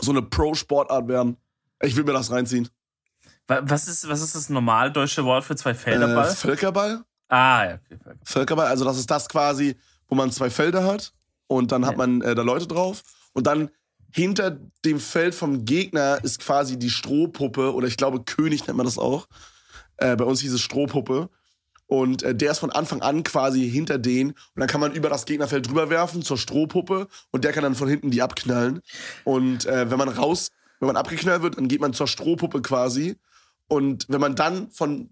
[0.00, 1.36] so eine Pro-Sportart werden.
[1.82, 2.68] Ich will mir das reinziehen.
[3.46, 6.28] Wa- Was ist, was ist das normal deutsche Wort für zwei Felderball?
[6.28, 7.04] Äh, Völkerball?
[7.28, 7.74] ah, ja.
[7.74, 8.18] okay, okay.
[8.24, 9.76] Völkerball, also das ist das quasi,
[10.08, 11.12] wo man zwei Felder hat
[11.46, 11.98] und dann hat Ja.
[11.98, 13.02] man äh, da Leute drauf
[13.32, 13.70] und dann
[14.10, 14.50] hinter
[14.84, 18.98] dem Feld vom Gegner ist quasi die Strohpuppe oder ich glaube König nennt man das
[18.98, 19.28] auch.
[19.98, 21.28] Äh, bei uns hieß es Strohpuppe.
[21.88, 24.30] Und äh, der ist von Anfang an quasi hinter denen.
[24.30, 27.08] Und dann kann man über das Gegnerfeld drüber werfen zur Strohpuppe.
[27.30, 28.82] Und der kann dann von hinten die abknallen.
[29.24, 33.16] Und äh, wenn man raus, wenn man abgeknallt wird, dann geht man zur Strohpuppe quasi.
[33.68, 35.10] Und wenn man dann von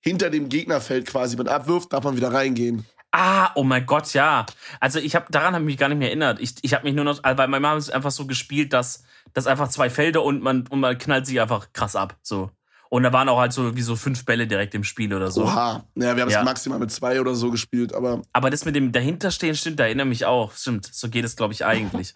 [0.00, 2.86] hinter dem Gegnerfeld quasi mit abwirft, darf man wieder reingehen.
[3.12, 4.46] Ah, oh mein Gott, ja.
[4.80, 6.40] Also ich habe daran habe ich mich gar nicht mehr erinnert.
[6.40, 9.04] Ich, ich habe mich nur noch, also weil meine Mama ist einfach so gespielt, dass
[9.34, 12.50] das einfach zwei Felder und man und man knallt sie einfach krass ab, so.
[12.92, 15.44] Und da waren auch halt so wie so fünf Bälle direkt im Spiel oder so.
[15.44, 15.86] Oha.
[15.94, 16.40] Naja, wir haben Ja.
[16.40, 19.84] es maximal mit zwei oder so gespielt, aber Aber das mit dem dahinterstehen stimmt, da
[19.84, 20.52] erinnere mich auch.
[20.52, 22.12] Stimmt, so geht es glaube ich eigentlich.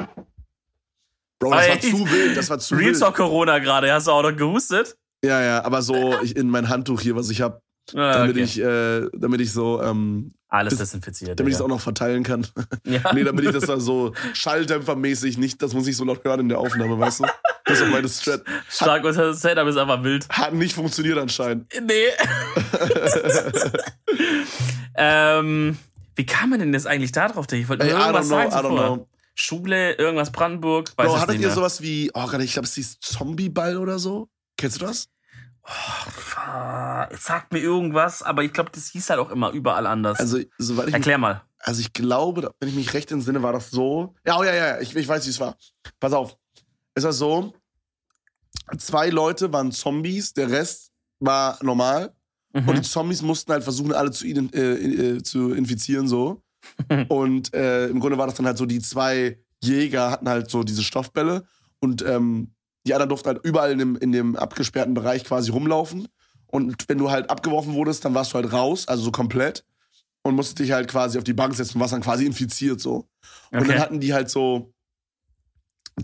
[1.41, 2.37] Bro, das war Ey, zu wild.
[2.37, 3.01] Das war zu Real wild.
[3.01, 4.99] Talk Corona gerade, hast du auch noch gehustet?
[5.25, 7.63] Ja, ja, aber so ich, in mein Handtuch hier, was ich habe,
[7.95, 8.43] Ah, damit okay.
[8.43, 11.39] ich, äh, damit ich so, ähm, Alles das- desinfiziert.
[11.39, 11.65] damit ich es ja.
[11.65, 12.47] auch noch verteilen kann.
[12.85, 13.13] ja.
[13.13, 16.49] nee, damit ich das da so schalldämpfermäßig nicht, das muss ich so laut hören in
[16.49, 17.25] der Aufnahme, weißt du?
[17.65, 18.43] Das ist auch meine Strat.
[18.69, 20.29] Stark und das Setup ist einfach wild.
[20.29, 21.73] Hat nicht funktioniert anscheinend.
[21.83, 22.07] Nee.
[24.97, 25.77] ähm,
[26.17, 27.47] wie kam man denn jetzt eigentlich da drauf?
[27.53, 28.69] Ich wollte Ey, nur I don't irgendwas know, sagen.
[28.77, 29.09] Know.
[29.35, 30.93] Schule, irgendwas Brandenburg.
[30.97, 34.29] Weiß Bro, hattet ihr sowas wie, oh ich glaube, es hieß Zombieball oder so?
[34.57, 35.09] Kennst du das?
[36.47, 40.21] Ah, Es sagt mir irgendwas, aber ich glaube, das hieß halt auch immer überall anders.
[40.21, 41.43] Also, soweit ich mich Erklär mal.
[41.59, 44.15] Also ich glaube, wenn ich mich recht entsinne, war das so.
[44.25, 45.57] Ja, oh, ja, ja, ich, ich weiß, wie es war.
[45.99, 46.37] Pass auf.
[46.95, 47.53] Es war so,
[48.79, 52.15] zwei Leute waren Zombies, der Rest war normal.
[52.53, 52.69] Mhm.
[52.69, 56.43] Und die Zombies mussten halt versuchen, alle zu, äh, äh, zu infizieren, so.
[57.09, 60.63] und äh, im Grunde war das dann halt so, die zwei Jäger hatten halt so
[60.63, 61.45] diese Stoffbälle
[61.81, 62.55] und ähm,
[62.87, 66.07] die anderen durften halt überall in dem, in dem abgesperrten Bereich quasi rumlaufen.
[66.49, 69.65] Und wenn du halt abgeworfen wurdest, dann warst du halt raus, also so komplett.
[70.23, 73.09] Und musstest dich halt quasi auf die Bank setzen und warst dann quasi infiziert so.
[73.53, 73.69] Und Okay.
[73.69, 74.73] dann hatten die halt so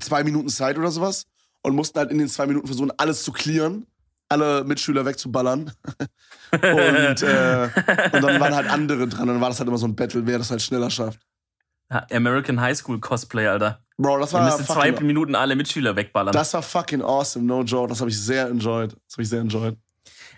[0.01, 1.27] zwei Minuten Zeit oder sowas
[1.63, 3.87] und mussten halt in den zwei Minuten versuchen, alles zu clearen,
[4.29, 5.73] alle Mitschüler wegzuballern.
[6.53, 6.63] und,
[7.23, 7.69] äh,
[8.13, 9.23] und dann waren halt andere dran.
[9.23, 11.21] Und dann war das halt immer so ein Battle, wer das halt schneller schafft.
[12.11, 13.83] American High School Cosplay, Alter.
[13.99, 16.33] Bro, das war, in zwei Minuten alle Mitschüler wegballern.
[16.33, 17.89] das war fucking awesome, no joke.
[17.89, 18.93] Das habe ich sehr enjoyed.
[18.93, 19.77] Das habe ich sehr enjoyed.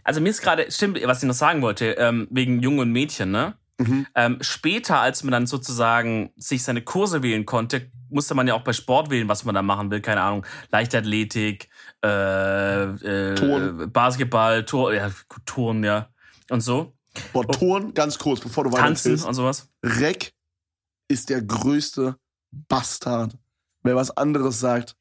[0.04, 3.30] Also mir ist gerade, stimmt, was ich noch sagen wollte, ähm, wegen Jungen und Mädchen,
[3.30, 3.54] ne?
[3.78, 4.06] Mhm.
[4.14, 8.62] Ähm, später, als man dann sozusagen sich seine Kurse wählen konnte, musste man ja auch
[8.62, 10.00] bei Sport wählen, was man da machen will.
[10.00, 11.68] Keine Ahnung, Leichtathletik,
[12.04, 13.90] äh, äh, Turnen.
[13.90, 15.10] Basketball, Tor, ja,
[15.44, 16.08] Turnen, ja.
[16.50, 16.94] Und so.
[17.32, 18.86] Boah, Turn, ganz kurz, bevor du weiter Oh.
[18.86, 19.68] Tanzen und sowas.
[19.84, 20.32] Reck
[21.08, 22.16] ist der größte
[22.68, 23.36] Bastard.
[23.82, 24.96] Wer was anderes sagt,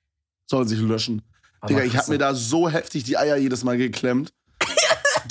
[0.49, 1.21] soll sich löschen.
[1.69, 4.33] Digga, ich hab mir da so heftig die Eier jedes Mal geklemmt.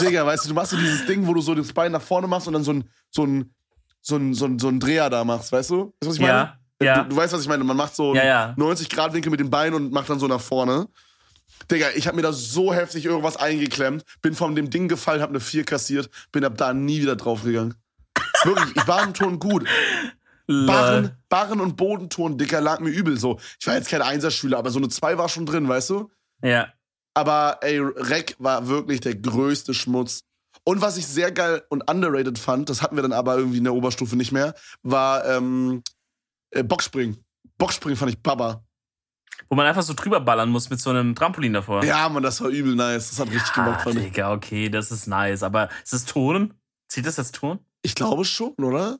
[0.02, 2.26] Digga, weißt du, du machst so dieses Ding, wo du so das Bein nach vorne
[2.26, 3.54] machst und dann so ein, so ein,
[4.00, 5.76] so ein, so ein, so ein Dreher da machst, weißt du?
[5.84, 6.32] Weißt du, was ich meine?
[6.32, 7.02] Ja, ja.
[7.02, 7.64] Du, du weißt, was ich meine.
[7.64, 8.20] Man macht so Ja,
[8.56, 8.66] einen ja.
[8.66, 10.88] 90-Grad-Winkel mit den Beinen und macht dann so nach vorne.
[11.70, 15.30] Digga, ich hab mir da so heftig irgendwas eingeklemmt, bin von dem Ding gefallen, hab
[15.30, 17.74] eine 4 kassiert, bin ab da nie wieder draufgegangen.
[18.44, 19.64] Wirklich, ich war im Turn gut.
[20.48, 21.16] Barren.
[21.28, 23.38] Barren und Bodenturn, Dicker, lag mir übel so.
[23.60, 26.10] Ich war jetzt kein Einserschüler, aber so eine 2 war schon drin, weißt du?
[26.42, 26.68] Ja.
[27.14, 30.22] Aber ey, Reck war wirklich der größte Schmutz.
[30.64, 33.64] Und was ich sehr geil und underrated fand, das hatten wir dann aber irgendwie in
[33.64, 35.83] der Oberstufe nicht mehr, war ähm,
[36.51, 37.25] äh, Boxspringen.
[37.59, 38.64] Boxspringen fand ich Baba.
[39.48, 41.85] Wo man einfach so drüber ballern muss mit so einem Trampolin davor.
[41.85, 43.11] Ja, man, das war übel nice.
[43.11, 44.05] Das hat richtig ah, gemacht, fand ich.
[44.05, 45.42] Digga, okay, das ist nice.
[45.42, 46.55] Aber ist es Turnen?
[46.88, 47.61] Zieht das jetzt Turnen?
[47.83, 48.98] Ich glaube schon, oder?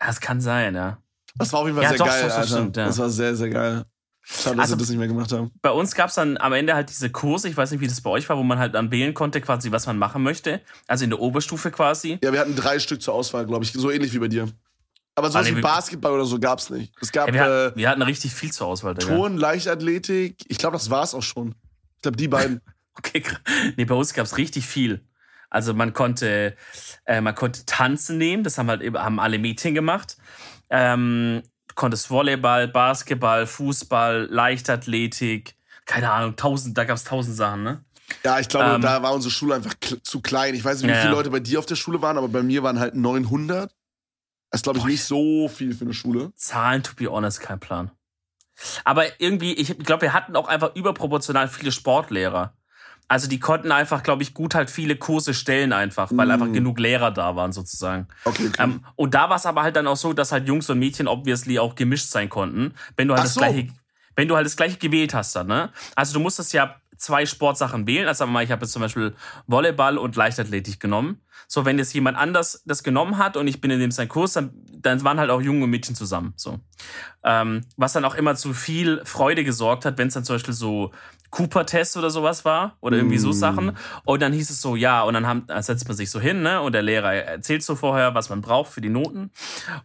[0.00, 0.98] Ja, das kann sein, ja.
[1.36, 2.48] Das war auf jeden Fall Ja, sehr doch, geil, doch, das Alter.
[2.48, 2.86] stimmt, ja.
[2.86, 3.84] Das war sehr, sehr geil.
[4.26, 5.50] Schade, dass Also- wir das nicht mehr gemacht haben.
[5.60, 8.00] Bei uns gab es dann am Ende halt diese Kurse, ich weiß nicht, wie das
[8.00, 10.60] bei euch war, wo man halt dann wählen konnte, quasi, was man machen möchte.
[10.86, 12.18] Also in der Oberstufe quasi.
[12.24, 13.72] Ja, wir hatten drei Stück zur Auswahl, glaube ich.
[13.72, 14.48] So ähnlich wie bei dir.
[15.14, 16.92] Aber so Ah, nee, wie Basketball oder so gab's nicht.
[17.00, 18.94] Es gab Ja, wir, äh, hatten, wir hatten richtig viel zur Auswahl.
[18.94, 19.14] Digga.
[19.14, 20.44] Turn, Leichtathletik.
[20.48, 21.54] Ich glaube, das war's auch schon.
[21.96, 22.60] Ich glaube, die beiden.
[22.96, 23.24] Okay,
[23.76, 25.04] nee, bei uns gab es richtig viel.
[25.50, 26.54] Also man konnte,
[27.06, 30.16] äh, man konnte tanzen nehmen, das haben halt eben- haben alle Mädchen gemacht.
[30.70, 31.42] Ähm,
[31.74, 35.56] konntest Volleyball, Basketball, Fußball, Leichtathletik,
[35.86, 37.84] keine Ahnung, tausend, da gab es tausend Sachen, ne?
[38.24, 40.54] Ja, ich glaube, Ähm, da war unsere Schule einfach zu klein.
[40.54, 41.12] Ich weiß nicht, wie Ja, viele.
[41.14, 43.74] Leute bei dir auf der Schule waren, aber bei mir waren halt 900.
[44.50, 46.32] Das ist, glaube ich, Boah, nicht so viel für eine Schule.
[46.36, 47.90] Zahlen, to be honest, kein Plan.
[48.84, 52.54] Aber irgendwie, ich glaube, wir hatten auch einfach überproportional viele Sportlehrer.
[53.06, 56.30] Also die konnten einfach, glaube ich, gut halt viele Kurse stellen einfach, weil Mm.
[56.30, 58.08] einfach genug Lehrer da waren sozusagen.
[58.24, 58.62] Okay, okay.
[58.62, 61.06] Ähm, und da war es aber halt dann auch so, dass halt Jungs und Mädchen
[61.06, 63.40] obviously auch gemischt sein konnten, wenn du halt Ach das so.
[63.40, 63.68] gleiche,
[64.16, 65.70] wenn du halt das gleiche gewählt hast dann, ne?
[65.94, 68.08] Also du musstest ja zwei Sportsachen wählen.
[68.08, 69.14] Also ich habe jetzt zum Beispiel
[69.46, 71.20] Volleyball und Leichtathletik genommen.
[71.46, 74.32] So, wenn jetzt jemand anders das genommen hat und ich bin in dem sein Kurs,
[74.32, 76.32] dann, dann waren halt auch Junge und Mädchen zusammen.
[76.36, 76.60] So.
[77.22, 80.54] Ähm, was dann auch immer zu viel Freude gesorgt hat, wenn es dann zum Beispiel
[80.54, 80.92] so
[81.34, 83.32] Cooper-Test oder sowas war oder irgendwie so Mm.
[83.32, 83.76] Sachen.
[84.04, 86.42] Und dann hieß es so, ja, und dann, haben, dann setzt man sich so hin,
[86.42, 86.60] ne?
[86.60, 89.30] Und der Lehrer erzählt so vorher, was man braucht für die Noten.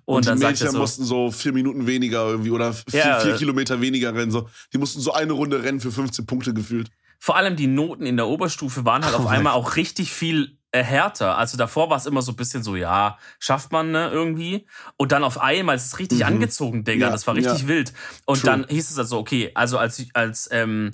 [0.06, 2.72] Und, Und, dann die sagt Mädchen er so, mussten so vier Minuten weniger irgendwie oder
[2.74, 4.32] vier, Ja, vier äh, Kilometer weniger rennen.
[4.32, 4.48] So.
[4.74, 6.90] Die mussten so eine Runde rennen für 15 Punkte gefühlt.
[7.18, 10.12] vor allem die Noten in der Oberstufe waren halt auf Oh einmal mein auch richtig
[10.14, 11.36] viel äh, härter.
[11.38, 14.68] Also davor war es immer so ein bisschen so, ja, schafft man ne, irgendwie.
[14.98, 16.26] Und dann auf einmal ist es richtig Mhm.
[16.26, 17.08] angezogen, Digga.
[17.08, 17.68] Ja, das war richtig ja.
[17.68, 17.92] wild.
[18.26, 18.52] Und True.
[18.52, 20.92] dann hieß es also, okay, also als, als, ähm,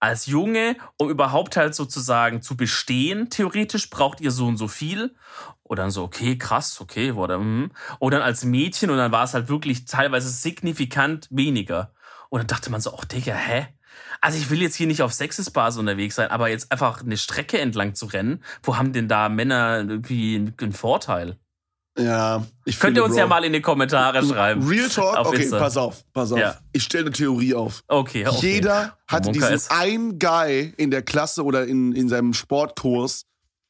[0.00, 5.14] als Junge, um überhaupt halt sozusagen zu bestehen, theoretisch, braucht ihr so und so viel.
[5.62, 7.70] Und dann so, okay, krass, okay, oder, mhm.
[7.98, 11.94] Und dann als Mädchen, und dann war es halt wirklich teilweise signifikant weniger.
[12.28, 13.68] Und dann dachte man so, ach Digga, hä?
[14.20, 17.60] Also ich will jetzt hier nicht auf Sexisbasis unterwegs sein, aber jetzt einfach eine Strecke
[17.60, 21.38] entlang zu rennen, wo haben denn da Männer irgendwie einen Vorteil?
[21.96, 23.20] Ja, ich Könnt ihr uns Bro.
[23.20, 24.66] ja mal in die Kommentare schreiben.
[24.66, 25.16] Real Talk?
[25.16, 25.58] Auf okay, Insta.
[25.60, 26.38] pass auf, pass auf.
[26.38, 26.58] Ja.
[26.72, 27.84] Ich stelle eine Theorie auf.
[27.86, 28.54] Okay, okay.
[28.54, 33.26] Jeder hatte Monka diesen ist- einen Guy in der Klasse oder in, in seinem Sportkurs,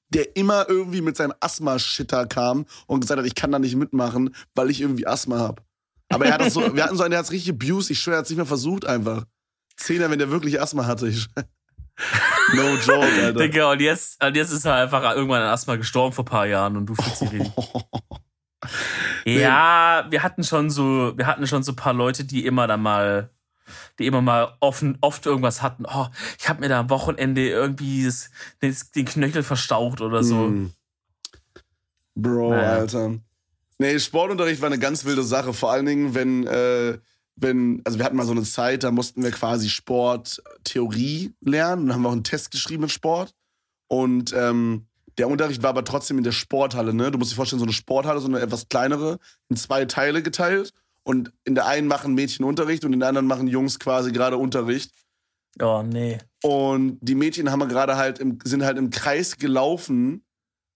[0.09, 4.35] der immer irgendwie mit seinem Asthma-Shitter kam und gesagt hat, ich kann da nicht mitmachen,
[4.55, 5.63] weil ich irgendwie Asthma habe.
[6.09, 7.91] Aber er hat das so, wir hatten so einen, der hat es richtig abused.
[7.91, 9.25] Ich schwöre, er hat es nicht mehr versucht einfach.
[9.77, 11.09] Zehner, wenn der wirklich Asthma hatte.
[11.09, 11.27] Ich,
[12.55, 13.33] no joke, Alter.
[13.41, 16.47] Digga, und jetzt, und jetzt ist er einfach irgendwann an Asthma gestorben vor ein paar
[16.47, 17.53] Jahren und du fühlst dich richtig.
[19.27, 22.77] Ja, wir hatten schon so, wir hatten schon so ein paar Leute, die immer da
[22.77, 23.31] mal,
[23.99, 25.85] die immer mal offen, oft irgendwas hatten.
[25.87, 26.07] Oh,
[26.39, 28.31] ich habe mir da am Wochenende irgendwie das,
[28.61, 30.49] das, den Knöchel verstaucht oder so.
[30.49, 30.73] Mm.
[32.15, 32.73] Bro, Naja.
[32.73, 33.15] Alter.
[33.79, 35.53] Nee, Sportunterricht war eine ganz wilde Sache.
[35.53, 36.99] Vor allen Dingen, wenn, äh,
[37.37, 41.87] wenn, also wir hatten mal so eine Zeit, da mussten wir quasi Sporttheorie lernen.
[41.87, 43.35] Dann haben wir auch einen Test geschrieben in Sport.
[43.89, 44.87] Und ähm,
[45.19, 47.11] der Unterricht war aber trotzdem in der Sporthalle, ne?
[47.11, 49.19] Du musst dir vorstellen, so eine Sporthalle, so eine etwas kleinere,
[49.49, 50.73] in zwei Teile geteilt.
[51.03, 54.39] Und in der einen machen Mädchen Unterricht und in der anderen machen Jungs quasi gerade
[54.39, 54.91] Unterricht.
[55.61, 56.19] Oh, nee.
[56.43, 60.25] Und die Mädchen haben wir gerade halt im, sind halt im Kreis gelaufen,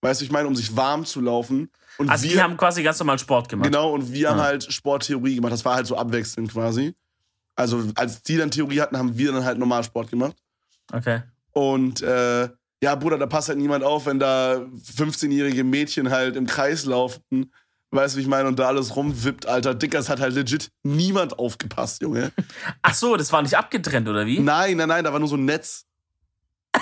[0.01, 1.71] weißt du, ich meine, um sich warm zu laufen.
[1.99, 3.67] Und Also wir, die haben quasi ganz normal Sport gemacht.
[3.67, 4.45] genau, und wir haben Ah.
[4.45, 5.53] halt Sporttheorie gemacht.
[5.53, 6.95] Das war halt so abwechselnd quasi.
[7.57, 10.37] Also als die dann Theorie hatten, haben wir dann halt normal Sport gemacht.
[10.93, 11.23] Okay.
[11.53, 12.49] Und äh,
[12.81, 14.59] ja, Bruder, da passt halt niemand auf, wenn da
[14.97, 17.53] 15-jährige Mädchen halt im Kreis laufen.
[17.91, 18.47] Weißt du, wie ich meine?
[18.47, 19.75] Und da alles rumwippt, Alter.
[19.75, 22.31] Dickers hat halt legit niemand aufgepasst, Junge.
[22.83, 24.39] Ach so, das war nicht abgetrennt, oder wie?
[24.39, 25.87] Nein, nein, nein, da war nur so ein Netz.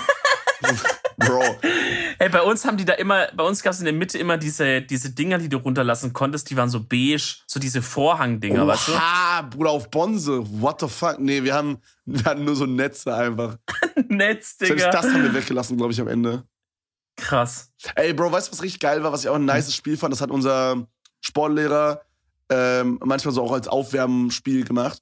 [1.17, 1.41] Bro.
[2.19, 4.37] Ey, bei uns haben die da immer, bei uns gab es in der Mitte immer
[4.37, 8.87] diese, diese Dinger, die du runterlassen konntest, die waren so beige, so diese Vorhangdinger, weißt
[8.89, 8.91] du?
[8.93, 10.41] Oha, Bruder, auf Bonze.
[10.61, 11.19] What the fuck?
[11.19, 13.57] Nee, wir haben, wir hatten nur so Netze einfach.
[14.07, 14.91] Netz, Selbst Digga.
[14.91, 16.43] das haben wir weggelassen, glaube ich, am Ende.
[17.15, 17.71] Krass.
[17.95, 20.13] Ey, Bro, weißt du, was richtig geil war, was ich auch ein nices Spiel fand?
[20.13, 20.87] Das hat unser
[21.21, 22.01] Sportlehrer
[22.49, 25.01] ähm, manchmal so auch als Aufwärmspiel gemacht.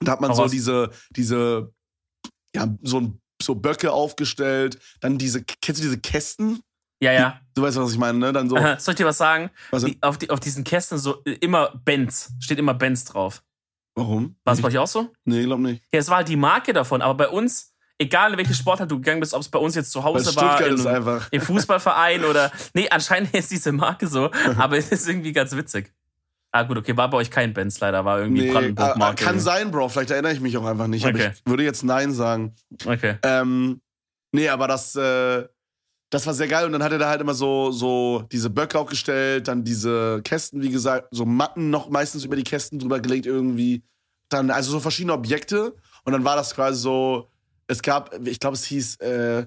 [0.00, 0.50] Da hat man Hau so raus.
[0.50, 1.72] diese, diese,
[2.54, 4.78] ja, so, ein- so Böcke aufgestellt.
[5.00, 6.60] Dann diese, kennst du diese Kästen?
[7.00, 7.40] Ja, ja.
[7.54, 8.32] Du weißt, was ich meine, ne?
[8.32, 8.56] Dann so.
[8.56, 8.78] Aha.
[8.78, 9.50] Soll ich dir was sagen?
[9.70, 9.84] Was?
[9.84, 13.42] Die, auf, die, auf diesen Kästen so äh, immer Benz, steht immer Benz drauf.
[13.94, 14.36] Warum?
[14.44, 15.12] War es bei euch auch so?
[15.24, 15.82] Nee, glaub nicht.
[15.92, 18.96] Ja, es war halt die Marke davon, aber bei uns egal in welche Sportart du
[18.96, 21.28] gegangen bist, ob es bei uns jetzt zu Hause war, einfach.
[21.30, 22.50] im Fußballverein oder.
[22.74, 25.92] Nee, anscheinend ist diese Marke so, aber es ist irgendwie ganz witzig.
[26.58, 29.24] Ah, gut, okay, war bei euch kein Benz leider, war irgendwie Nee, äh, Brandenburg-Marke.
[29.24, 29.88] kann sein, Bro.
[29.90, 31.04] Vielleicht erinnere ich mich auch einfach nicht.
[31.04, 31.32] Aber Okay.
[31.34, 32.54] ich würde jetzt Nein sagen.
[32.84, 33.16] Okay.
[33.22, 33.80] Ähm,
[34.32, 35.46] nee, aber das, äh,
[36.10, 36.64] das war sehr geil.
[36.66, 40.62] Und dann hat er da halt immer so, so diese Böcke aufgestellt, dann diese Kästen,
[40.62, 43.82] wie gesagt, so Matten noch meistens über die Kästen drüber gelegt irgendwie.
[44.30, 45.74] Dann, also so verschiedene Objekte.
[46.04, 47.30] Und dann war das quasi so,
[47.66, 49.46] es gab, ich glaube, es hieß äh,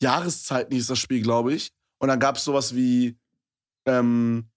[0.00, 1.72] Jahreszeiten hieß das Spiel, glaube ich.
[1.98, 3.18] Und dann gab es sowas wie
[3.86, 4.48] ähm,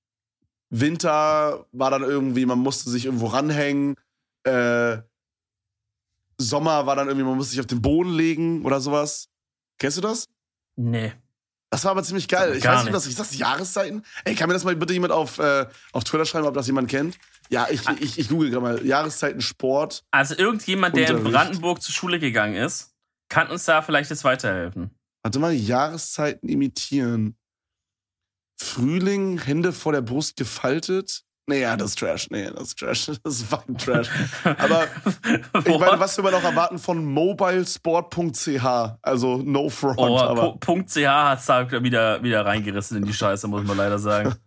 [0.72, 3.95] Winter war dann irgendwie, man musste sich irgendwo ranhängen.
[4.43, 4.97] Äh,
[6.38, 9.30] Sommer war dann irgendwie, man musste sich auf den Boden legen oder sowas.
[9.78, 10.28] Kennst du das?
[10.76, 11.13] Nee.
[11.69, 12.55] Das war aber ziemlich geil.
[12.55, 13.38] Ich weiß nicht, was ist das?
[13.38, 14.03] Jahreszeiten?
[14.26, 16.89] Ey, kann mir das mal bitte jemand auf, äh, auf Twitter schreiben, ob das jemand
[16.89, 17.17] kennt?
[17.49, 18.86] Ja, ich, ich, ich google gerade mal.
[18.86, 20.03] Jahreszeiten Sport.
[20.11, 21.24] Also irgendjemand, der in.
[21.24, 22.93] Brandenburg zur Schule gegangen ist,
[23.30, 24.91] kann uns da vielleicht jetzt weiterhelfen.
[25.24, 27.38] Warte mal, Jahreszeiten imitieren.
[28.62, 31.24] Frühling, Hände vor der Brust gefaltet.
[31.47, 32.30] Nee, ja, das ist Trash.
[32.30, 33.07] Nee, das ist Trash.
[33.24, 34.07] Das ist fucking Trash.
[34.43, 34.88] Aber
[35.66, 38.66] ich meine, was will man noch erwarten von mobilesport.ch?
[39.01, 40.57] Also no front, Oh, aber.
[40.59, 44.36] .ch hat da wieder, wieder reingerissen in die Scheiße, muss man leider sagen.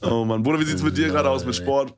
[0.00, 0.42] Oh Mann.
[0.42, 1.94] Bruder, wie sieht's mit dir gerade aus mit Sport?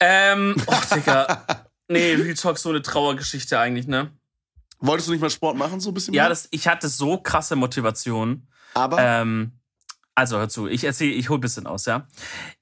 [0.00, 1.44] ähm, oh, Digga.
[1.86, 4.10] Nee, Real Talk so eine Trauergeschichte eigentlich, ne?
[4.80, 6.12] Wolltest du nicht mal Sport machen, so ein bisschen?
[6.12, 6.30] Ja, mehr?
[6.30, 8.48] das, ich hatte so krasse Motivation.
[8.74, 8.98] Aber.
[9.00, 9.52] Ähm,
[10.14, 12.06] also hör zu, ich erzähle, ich hol ein bisschen aus, ja.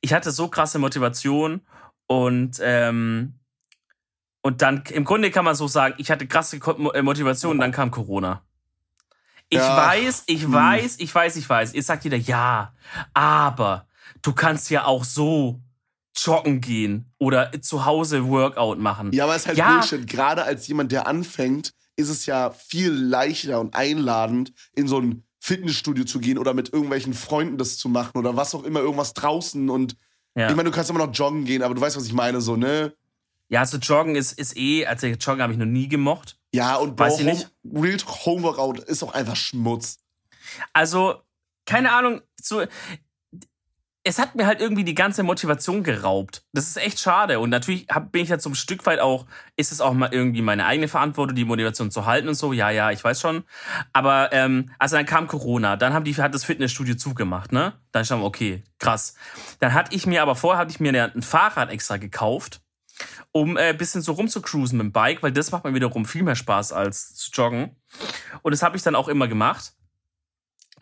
[0.00, 1.60] Ich hatte so krasse Motivation
[2.06, 3.34] und ähm,
[4.40, 7.72] und dann im Grunde kann man so sagen, ich hatte krasse äh, Motivation und dann
[7.72, 8.42] kam Corona.
[9.48, 9.76] Ich Ja.
[9.76, 10.52] weiß, ich Hm.
[10.52, 11.74] weiß, ich weiß, ich weiß.
[11.74, 12.74] Ihr sagt jeder, ja,
[13.12, 13.86] aber
[14.22, 15.60] du kannst ja auch so
[16.16, 19.12] joggen gehen oder zu Hause Workout machen.
[19.12, 19.74] Ja, aber es ist halt Ja.
[19.78, 20.06] Bullshit.
[20.06, 25.22] Gerade als jemand, der anfängt, ist es ja viel leichter und einladend, in so ein
[25.44, 29.12] Fitnessstudio zu gehen oder mit irgendwelchen Freunden das zu machen oder was auch immer, irgendwas
[29.12, 29.68] draußen.
[29.70, 29.96] Und
[30.36, 30.48] Ja.
[30.48, 32.54] ich meine, du kannst immer noch joggen gehen, aber du weißt, was ich meine, so,
[32.54, 32.94] ne?
[33.48, 36.38] Ja, so Joggen ist, ist eh, also Joggen habe ich noch nie gemocht.
[36.54, 37.50] Ja, und Weiß Bro, ich nicht.
[37.74, 39.98] Real Homeworkout ist auch einfach Schmutz.
[40.72, 41.16] Also,
[41.66, 42.62] keine Ahnung, so,
[44.04, 46.42] es hat mir halt irgendwie die ganze Motivation geraubt.
[46.52, 47.38] Das ist echt schade.
[47.38, 49.26] Und natürlich hab, bin ich so ein Stück weit auch,
[49.56, 52.52] ist es auch mal irgendwie meine eigene Verantwortung, die Motivation zu halten und so.
[52.52, 53.44] Ja, ja, ich weiß schon.
[53.92, 57.74] Aber, ähm, also dann kam Corona, dann haben die, hat das Fitnessstudio zugemacht, ne?
[57.92, 59.14] Dann stand okay, krass.
[59.60, 62.60] Dann hatte ich mir aber vorher, hatte ich mir ein Fahrrad extra gekauft
[63.32, 66.22] um äh, ein bisschen so rumzucruisen mit dem Bike, weil das macht mir wiederum viel
[66.22, 67.76] mehr Spaß als zu joggen.
[68.42, 69.72] Und das habe ich dann auch immer gemacht.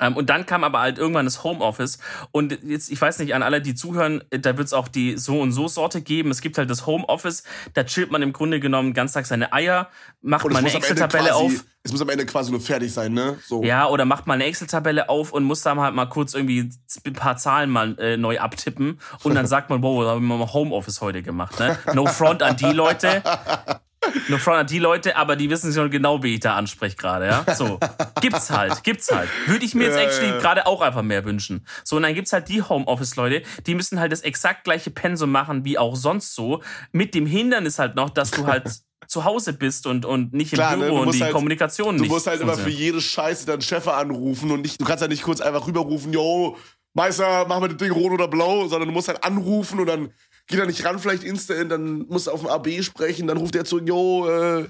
[0.00, 1.98] Ähm, und dann kam aber halt irgendwann das Homeoffice.
[2.32, 5.16] Und jetzt, ich weiß nicht, an alle, die zuhören, äh, da wird es auch die
[5.16, 6.30] so und so Sorte geben.
[6.30, 7.44] Es gibt halt das Homeoffice,
[7.74, 9.88] da chillt man im Grunde genommen ganzen Tag seine Eier,
[10.22, 11.64] macht mal eine Excel-Tabelle auf.
[11.82, 13.38] es muss am Ende quasi nur fertig sein, ne?
[13.46, 13.62] So.
[13.62, 16.70] Ja, oder macht mal eine Excel-Tabelle auf und muss da halt mal kurz irgendwie
[17.04, 18.98] ein paar Zahlen mal äh, neu abtippen.
[19.22, 21.58] Und dann sagt man, wow, da haben wir mal Homeoffice heute gemacht.
[21.58, 21.78] Ne?
[21.94, 23.22] No front an die Leute.
[24.28, 27.26] No front an die Leute, aber die wissen schon genau, wie ich da anspreche gerade.
[27.26, 27.54] Ja?
[27.54, 27.78] So,
[28.20, 29.28] gibt's halt, gibt's halt.
[29.46, 30.38] Würde ich mir jetzt Ja, actually ja.
[30.38, 31.66] gerade auch einfach mehr wünschen.
[31.84, 35.64] So, und dann gibt's halt die Homeoffice-Leute, die müssen halt das exakt gleiche Pensum machen
[35.64, 36.62] wie auch sonst so.
[36.92, 38.70] Mit dem Hindernis halt noch, dass du halt
[39.06, 40.84] zu Hause bist und, und nicht im Klar, ne?
[40.86, 43.60] Büro Du und die halt- Kommunikation Du nicht musst halt immer für jede Scheiße deinen
[43.62, 46.56] Chef anrufen und nicht, du kannst ja nicht kurz einfach rüberrufen, yo,
[46.94, 50.12] Meister, mach mal das Ding rot oder blau, sondern du musst halt anrufen und dann
[50.50, 53.54] geht er nicht ran, vielleicht instant, dann musst du auf dem AB sprechen, dann ruft
[53.56, 54.66] er zurück, yo, äh,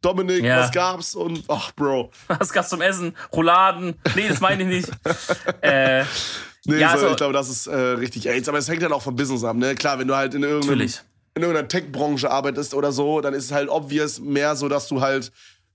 [0.00, 0.60] Dominik, Ja.
[0.60, 1.14] was gab's?
[1.14, 2.10] Und, ach, Bro.
[2.28, 3.14] Was gab's zum Essen?
[3.32, 3.96] Rouladen?
[4.14, 4.90] Nee, das meine ich nicht.
[5.60, 6.04] äh,
[6.64, 8.48] Nee, Ja, so, also- ich glaube, das ist äh, richtig AIDS.
[8.48, 9.74] Aber es hängt halt auch vom Business ab, ne?
[9.74, 11.00] Klar, wenn du halt in irgendeinem, natürlich.
[11.34, 15.00] in irgendeiner Tech-Branche arbeitest oder so, dann ist es halt obvious mehr so, dass du
[15.00, 15.32] halt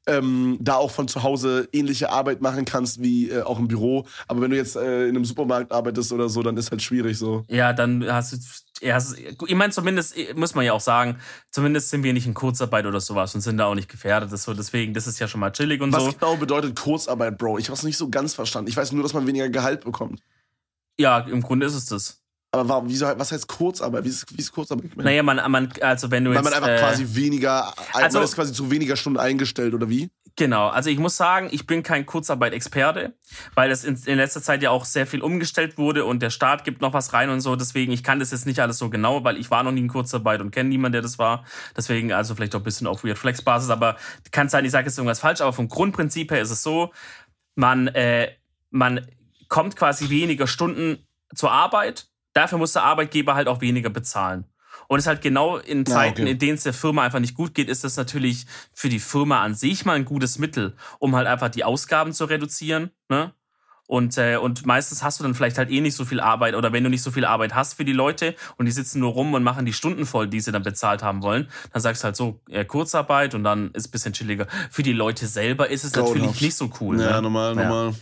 [0.07, 4.05] ähm, da auch von zu Hause ähnliche Arbeit machen kannst wie äh, auch im Büro.
[4.27, 7.17] Aber wenn du jetzt äh, in einem Supermarkt arbeitest oder so, dann ist halt schwierig
[7.17, 7.43] so.
[7.47, 8.37] Ja, dann hast du.
[8.81, 11.19] Ja, hast, ich meine, zumindest äh, muss man ja auch sagen,
[11.51, 14.31] zumindest sind wir nicht in Kurzarbeit oder sowas und sind da auch nicht gefährdet.
[14.31, 16.11] Das so, deswegen, das ist ja schon mal chillig und Was so.
[16.11, 17.59] genau bedeutet Kurzarbeit, Bro?
[17.59, 18.69] Ich habe es nicht so ganz verstanden.
[18.69, 20.21] Ich weiß nur, dass man weniger Gehalt bekommt.
[20.97, 22.22] Ja, im Grunde ist es das.
[22.53, 24.03] Aber warum, wieso, was heißt Kurzarbeit?
[24.05, 24.95] Wie ist, wie ist Kurzarbeit?
[24.95, 26.43] Naja, man, man, also wenn du Weil jetzt.
[26.45, 30.11] man einfach äh, quasi weniger, also- man ist quasi zu weniger Stunden eingestellt, oder wie?
[30.35, 33.13] Genau, also ich muss sagen, ich bin kein Kurzarbeit-Experte,
[33.55, 36.63] weil das in, in letzter Zeit ja auch sehr viel umgestellt wurde und der Staat
[36.63, 37.55] gibt noch was rein und so.
[37.55, 39.87] Deswegen, ich kann das jetzt nicht alles so genau, weil ich war noch nie in
[39.87, 41.45] Kurzarbeit und kenne niemanden, der das war.
[41.77, 43.95] Deswegen, also vielleicht auch ein bisschen auf Weird Flex-Basis, aber
[44.31, 46.91] kann sein, ich sage jetzt irgendwas falsch, aber vom Grundprinzip her ist es so,
[47.55, 48.31] man, äh,
[48.71, 49.07] man
[49.49, 54.45] kommt quasi weniger Stunden zur Arbeit, dafür muss der Arbeitgeber halt auch weniger bezahlen.
[54.87, 56.31] Und es ist halt genau in Zeiten, okay.
[56.31, 59.41] in denen es der Firma einfach nicht gut geht, ist das natürlich für die Firma
[59.41, 62.91] an sich mal ein gutes Mittel, um halt einfach die Ausgaben zu reduzieren.
[63.07, 63.33] Ne?
[63.85, 66.71] Und, äh, und meistens hast du dann vielleicht halt eh nicht so viel Arbeit oder
[66.71, 69.33] wenn du nicht so viel Arbeit hast für die Leute und die sitzen nur rum
[69.33, 72.15] und machen die Stunden voll, die sie dann bezahlt haben wollen, dann sagst du halt
[72.15, 74.47] so äh, Kurzarbeit und dann ist ein bisschen chilliger.
[74.71, 76.15] Für die Leute selber ist es Grauenhaft.
[76.15, 76.99] natürlich nicht so cool.
[76.99, 77.21] Ja, ne?
[77.23, 77.63] normal, Ja.
[77.63, 77.95] normal.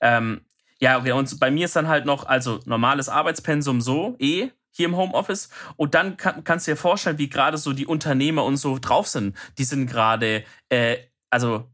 [0.00, 0.40] Ähm,
[0.80, 4.86] ja, okay, und bei mir ist dann halt noch, also normales Arbeitspensum so, eh, hier
[4.86, 5.48] im Homeoffice.
[5.76, 9.06] Und dann kann, kannst du dir vorstellen, wie gerade so die Unternehmer und so drauf
[9.06, 9.36] sind.
[9.56, 10.96] Die sind gerade, äh,
[11.30, 11.70] also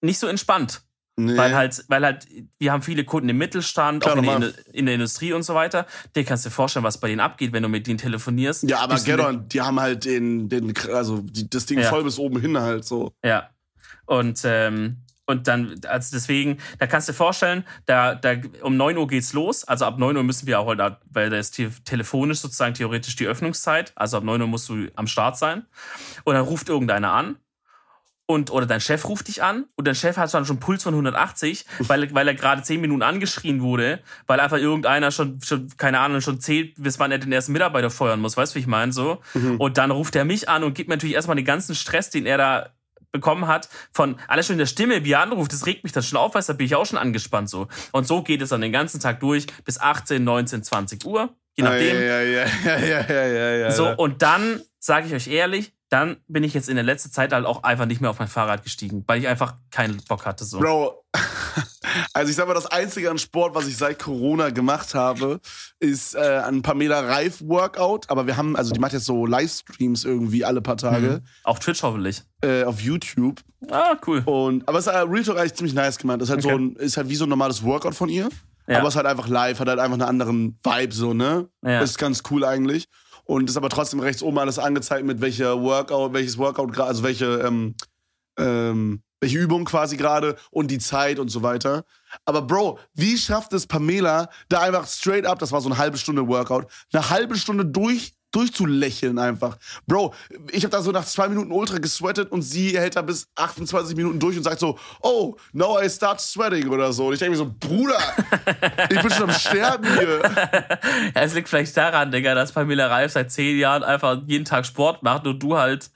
[0.00, 0.82] nicht so entspannt.
[1.16, 1.36] Nee.
[1.36, 2.26] Weil halt, weil halt,
[2.58, 5.54] wir haben viele Kunden im Mittelstand, Klar, auch in der, in der Industrie und so
[5.54, 5.86] weiter.
[6.16, 8.64] Dir kannst du dir vorstellen, was bei denen abgeht, wenn du mit denen telefonierst.
[8.64, 11.88] ja, aber Geddon, die haben halt den, den also die, das Ding Ja.
[11.88, 13.12] voll bis oben hin halt so.
[13.24, 13.50] Ja.
[14.06, 18.96] Und, ähm, und dann, also deswegen, da kannst du dir vorstellen, da, da um 9
[18.98, 19.64] Uhr geht's los.
[19.64, 23.16] Also ab 9 Uhr müssen wir auch heute, weil da ist te telefonisch sozusagen theoretisch
[23.16, 23.92] die Öffnungszeit.
[23.94, 25.64] Also ab 9 Uhr musst du am Start sein.
[26.24, 27.36] Und dann ruft irgendeiner an.
[28.26, 30.82] Und, oder dein Chef ruft dich an und dein Chef hat dann schon einen Puls
[30.82, 35.68] von 180, weil, weil er gerade 10 Minuten angeschrien wurde, weil einfach irgendeiner schon, schon,
[35.76, 38.38] keine Ahnung, schon zählt, bis wann er den ersten Mitarbeiter feuern muss.
[38.38, 38.94] Weißt du, wie ich meine?
[38.94, 39.20] So.
[39.58, 42.24] Und dann ruft er mich an und gibt mir natürlich erstmal den ganzen Stress, den
[42.24, 42.70] er da
[43.14, 46.02] bekommen hat, von alles schon in der Stimme, wie er anruft, das regt mich dann
[46.02, 47.68] schon auf, weil da bin ich auch schon angespannt so.
[47.92, 51.64] Und so geht es dann den ganzen Tag durch bis 18, 19, 20 Uhr, je
[51.64, 51.96] nachdem.
[51.96, 53.70] Ja, ja, ja, ja, ja, ja, ja, ja.
[53.70, 57.32] So, und dann, sage ich euch ehrlich, dann bin ich jetzt in der letzten Zeit
[57.32, 60.44] halt auch einfach nicht mehr auf mein Fahrrad gestiegen, weil ich einfach keinen Bock hatte.
[60.44, 60.58] So.
[60.58, 61.04] Bro,
[62.12, 65.40] also ich sag mal, das Einzige an Sport, was ich seit Corona gemacht habe,
[65.80, 68.10] ist äh, ein Pamela Reif Workout.
[68.10, 71.82] Aber wir haben, also die macht jetzt so Livestreams irgendwie alle paar Tage Auf Twitch
[71.82, 72.22] hoffentlich.
[72.42, 73.40] äh, auf YouTube.
[73.70, 74.22] Ah, cool.
[74.26, 76.20] Und, aber es ist äh, Real Talk eigentlich ziemlich nice gemacht.
[76.20, 76.58] Das ist halt so Okay.
[76.58, 78.28] ein, ist halt wie so ein normales Workout von ihr.
[78.66, 78.78] Ja.
[78.78, 81.48] Aber es ist halt einfach live, hat halt einfach einen anderen Vibe, so, ne?
[81.62, 81.80] Ja.
[81.80, 82.86] Das ist ganz cool eigentlich.
[83.24, 87.02] Und ist aber trotzdem rechts oben alles angezeigt, mit welcher Workout, welches Workout gerade, also
[87.02, 87.74] welche, ähm,
[88.38, 91.86] ähm, welche Übung quasi gerade und die Zeit und so weiter.
[92.26, 95.96] Aber Bro, wie schafft es Pamela, da einfach straight up, das war so eine halbe
[95.96, 99.56] Stunde Workout, eine halbe Stunde durch durchzulächeln einfach.
[99.86, 100.12] Bro,
[100.50, 103.96] ich habe da so nach zwei Minuten ultra gesweatet und sie hält da bis 28
[103.96, 107.06] Minuten durch und sagt so, oh, now I start sweating oder so.
[107.06, 107.98] Und ich denke mir so, Bruder,
[108.90, 110.20] ich bin schon am Sterben hier.
[111.14, 114.66] Ja, es liegt vielleicht daran, Digga, dass Pamela Reif seit zehn Jahren einfach jeden Tag
[114.66, 115.90] Sport macht und du halt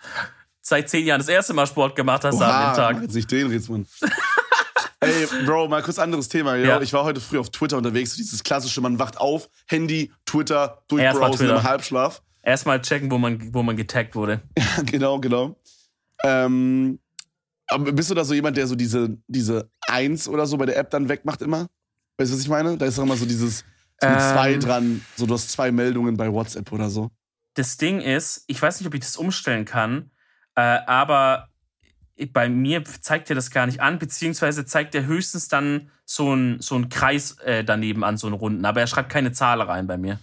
[0.68, 3.02] seit zehn Jahren das erste Mal Sport gemacht hast an dem Tag.
[3.02, 3.86] Jetzt nicht den Ritzmann.
[5.00, 6.56] Ey, Bro, mal kurz anderes Thema.
[6.56, 6.80] Ja.
[6.80, 10.82] Ich war heute früh auf Twitter unterwegs, so dieses klassische, man wacht auf, Handy, Twitter,
[10.88, 11.56] durchbrowsen Twitter.
[11.56, 12.20] im Halbschlaf.
[12.42, 14.42] Erstmal checken, wo man, wo man getaggt wurde.
[14.86, 15.56] genau, genau.
[16.24, 16.98] Ähm,
[17.68, 20.76] aber bist du da so jemand, der so diese, diese Eins oder so bei der
[20.76, 21.68] App dann wegmacht immer?
[22.16, 22.76] Weißt du, was ich meine?
[22.76, 23.64] Da ist doch immer so dieses
[24.00, 24.18] so Ähm.
[24.18, 27.10] zwei dran, so du hast zwei Meldungen bei WhatsApp oder so.
[27.54, 30.10] Das Ding ist, ich weiß nicht, ob ich das umstellen kann,
[30.58, 31.50] äh, aber
[32.32, 36.60] bei mir zeigt er das gar nicht an, beziehungsweise zeigt er höchstens dann so einen
[36.60, 38.64] so Kreis äh, daneben an, so einen runden.
[38.64, 40.18] Aber er schreibt keine Zahl rein bei mir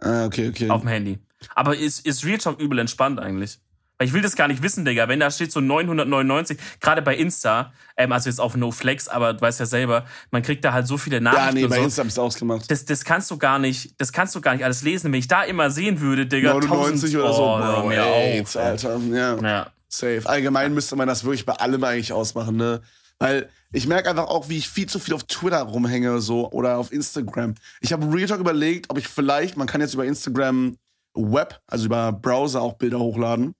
[0.00, 0.68] Ah, okay, okay.
[0.68, 1.18] auf dem Handy.
[1.54, 3.58] Aber ist, ist Real Talk übel entspannt eigentlich.
[4.00, 5.08] Weil ich will das gar nicht wissen, Digga.
[5.08, 9.34] Wenn da steht so 999, gerade bei Insta, ähm, also jetzt auf No Flex, aber
[9.34, 11.58] du weißt ja selber, man kriegt da halt so viele Nachrichten.
[11.58, 11.82] ja, nee, bei so.
[11.82, 12.70] Insta bist du ausgemacht.
[12.70, 15.12] Das, das kannst du gar nicht, das kannst du gar nicht alles lesen.
[15.12, 18.56] Wenn ich da immer sehen würde, Digga, 99 tausend- oder so, oh, Bro, ey, auf.
[18.56, 18.98] Alter.
[19.12, 19.36] Ja.
[19.38, 19.66] Ja.
[19.90, 20.22] Safe.
[20.24, 22.80] Allgemein müsste man das wirklich bei allem eigentlich ausmachen, ne?
[23.18, 26.78] Weil ich merke einfach auch, wie ich viel zu viel auf Twitter rumhänge so oder
[26.78, 27.54] auf Instagram.
[27.82, 30.78] Ich habe Real Talk überlegt, ob ich vielleicht, man kann jetzt über Instagram
[31.14, 33.54] Web, also über Browser auch Bilder hochladen.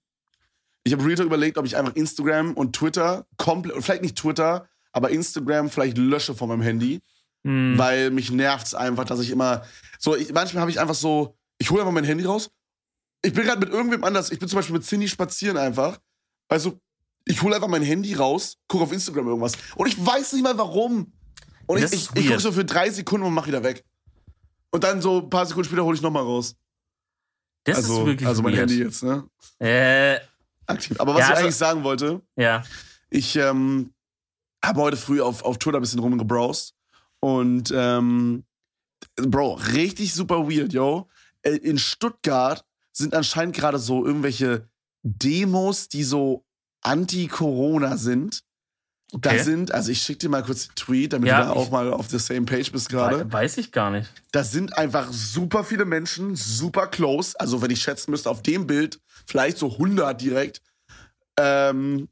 [0.83, 4.67] Ich habe Real Talk überlegt, ob ich einfach Instagram und Twitter komplett, vielleicht nicht Twitter,
[4.91, 7.01] aber Instagram vielleicht lösche von meinem Handy,
[7.43, 7.75] Hm.
[7.77, 9.63] weil mich nervt's einfach, dass ich immer
[9.99, 12.51] so, ich, manchmal habe ich einfach so, ich hole einfach mein Handy raus.
[13.23, 15.99] Ich bin gerade mit irgendwem anders, ich bin zum Beispiel mit Cindy spazieren einfach.
[16.49, 16.79] Also,
[17.25, 19.53] ich hole einfach mein Handy raus, gucke auf Instagram irgendwas.
[19.75, 21.13] Und ich weiß nicht mal warum.
[21.67, 23.83] Und ich, Das ich, ist ich gucke so für drei Sekunden und mach wieder weg.
[24.71, 26.55] Und dann so ein paar Sekunden später hole ich nochmal raus.
[27.63, 28.69] Das also, ist wirklich also mein weird.
[28.69, 29.23] Handy jetzt, ne?
[29.59, 30.19] Äh,
[30.71, 30.99] Aktiv.
[30.99, 32.63] Aber was Ja, ich also- eigentlich sagen wollte, ja.
[33.09, 33.93] ich ähm,
[34.63, 36.73] habe heute früh auf, auf Twitter ein bisschen rumgebrowst.
[37.19, 38.43] Und, ähm,
[39.15, 41.07] Bro, richtig super weird, yo.
[41.41, 44.69] Äh, In Stuttgart sind anscheinend gerade so irgendwelche
[45.03, 46.45] Demos, die so
[46.81, 48.43] anti-Corona sind.
[49.13, 49.43] Da Okay.
[49.43, 51.91] sind, also ich schicke dir mal kurz den Tweet, damit Ja, du da auch mal
[51.91, 53.19] auf der same page bist gerade.
[53.25, 54.09] We- Weiß ich gar nicht.
[54.31, 57.37] Da sind einfach super viele Menschen, super close.
[57.39, 60.61] Also, wenn ich schätzen müsste, auf dem Bild vielleicht so 100 direkt.
[61.37, 62.07] Ähm,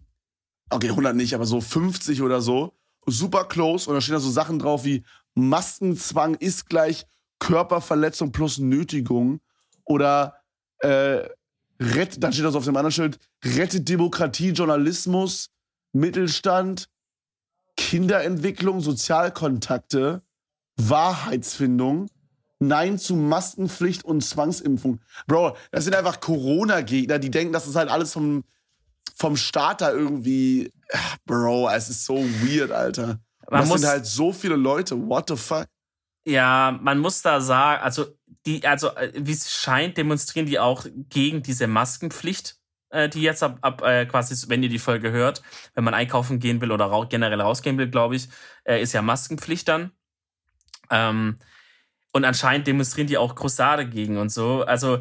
[0.70, 2.74] okay, 100 nicht, aber so 50 oder so.
[3.06, 3.89] Super close.
[3.89, 5.04] Und da stehen da so Sachen drauf wie
[5.36, 7.06] Maskenzwang ist gleich
[7.39, 9.39] Körperverletzung plus Nötigung.
[9.86, 10.36] Oder
[10.80, 11.28] äh,
[11.80, 15.50] rettet, dann steht das auf dem anderen Schild, rettet Demokratie, Journalismus,
[15.91, 16.89] Mittelstand,
[17.77, 20.21] Kinderentwicklung, Sozialkontakte,
[20.77, 22.09] Wahrheitsfindung,
[22.59, 24.99] Nein zu Maskenpflicht und Zwangsimpfung.
[25.27, 28.43] Bro, das sind einfach Corona-Gegner, die denken, das ist halt alles vom,
[29.15, 30.73] vom Staat da irgendwie.
[31.25, 33.19] Bro, es ist so weird, Alter.
[33.49, 35.07] Man das sind halt so viele Leute.
[35.07, 35.67] What the fuck?
[36.25, 38.07] Ja, man muss da sagen, also
[38.45, 42.59] die, also äh, wie es scheint, demonstrieren die auch gegen diese Maskenpflicht,
[43.09, 45.41] die jetzt ab, ab äh, quasi, wenn ihr die Folge hört,
[45.75, 48.29] wenn man einkaufen gehen will oder ra generell rausgehen will, glaube ich,
[48.63, 49.91] äh, ist ja Maskenpflicht dann.
[50.89, 51.37] Ähm,
[52.11, 54.63] und anscheinend demonstrieren die auch groß dagegen und so.
[54.63, 54.99] Also,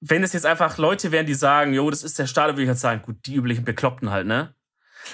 [0.00, 2.68] wenn es jetzt einfach Leute wären, die sagen, jo, das ist der Staat, würde ich
[2.68, 4.54] halt sagen, gut, die üblichen Bekloppten halt, ne?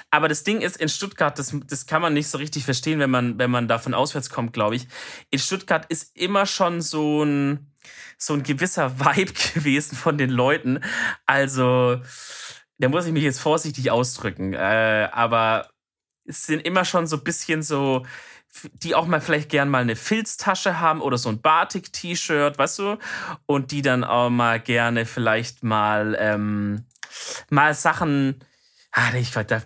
[0.09, 3.09] Aber das Ding ist, in Stuttgart, das, das kann man nicht so richtig verstehen, wenn
[3.09, 4.87] man, wenn man da von auswärts kommt, glaube ich.
[5.29, 7.71] In Stuttgart ist immer schon so ein,
[8.17, 10.79] so ein gewisser Vibe gewesen von den Leuten.
[11.25, 12.01] Also,
[12.77, 14.53] da muss ich mich jetzt vorsichtig ausdrücken.
[14.53, 15.69] Äh, aber
[16.25, 18.05] es sind immer schon so ein bisschen so,
[18.73, 22.97] die auch mal vielleicht gern mal eine Filztasche haben oder so ein Batik-T-Shirt, weißt du?
[23.45, 26.85] Und die dann auch mal gerne vielleicht mal, ähm,
[27.49, 28.43] mal Sachen.
[28.99, 29.61] Ah, ich, da, da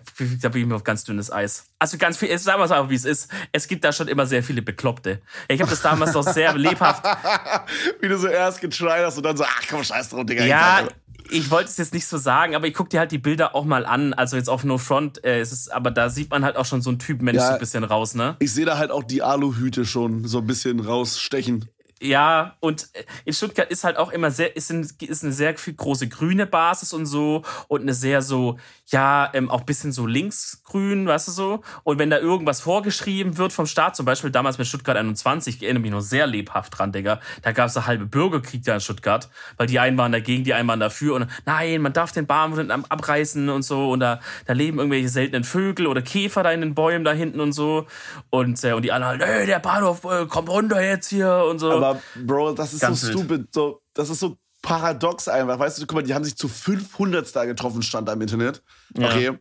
[0.50, 1.64] bin ich mir auf ganz dünnes Eis.
[1.78, 3.30] Also ganz viel, sagen wir es einfach, wie es ist.
[3.50, 5.22] Es gibt da schon immer sehr viele Bekloppte.
[5.48, 7.02] Ich habe das damals noch sehr lebhaft.
[8.02, 10.44] wie du so erst getried hast und dann so, ach komm, scheiß drauf, Digga.
[10.44, 10.86] Ja,
[11.30, 13.64] ich wollte es jetzt nicht so sagen, aber ich gucke dir halt die Bilder auch
[13.64, 14.12] mal an.
[14.12, 16.82] Also jetzt auf No Front äh, ist es, aber da sieht man halt auch schon
[16.82, 18.36] so einen Typ Mensch ja, so ein bisschen raus, ne?
[18.38, 21.70] Ich sehe da halt auch die Aluhüte schon so ein bisschen rausstechen.
[22.02, 25.56] Ja, und äh, in Stuttgart ist halt auch immer sehr, ist, ein, ist eine sehr
[25.56, 28.58] viel große grüne Basis und so und eine sehr so,
[28.92, 31.62] ja, ähm, auch bisschen so linksgrün, weißt du so.
[31.82, 35.62] Und wenn da irgendwas vorgeschrieben wird vom Staat, zum Beispiel damals mit Stuttgart 21, ich
[35.62, 39.30] erinnere mich noch sehr lebhaft dran, Digga, da gab es halbe Bürgerkrieg da in Stuttgart,
[39.56, 42.58] weil die einen waren dagegen, die einen waren dafür und nein, man darf den Bahnhof
[42.88, 46.74] abreißen und so und da, da leben irgendwelche seltenen Vögel oder Käfer da in den
[46.74, 47.86] Bäumen da hinten und so
[48.28, 51.58] und, äh, und die anderen halt, ey, der Bahnhof äh, kommt runter jetzt hier und
[51.58, 51.72] so.
[51.72, 53.46] Aber Bro, das ist Ganz so stupid.
[53.52, 55.58] So, das ist so paradox einfach.
[55.58, 58.62] Weißt du, guck mal, die haben sich zu 500 da getroffen, stand da im Internet.
[58.96, 59.08] Ja.
[59.08, 59.38] Okay.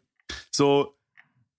[0.49, 0.97] So,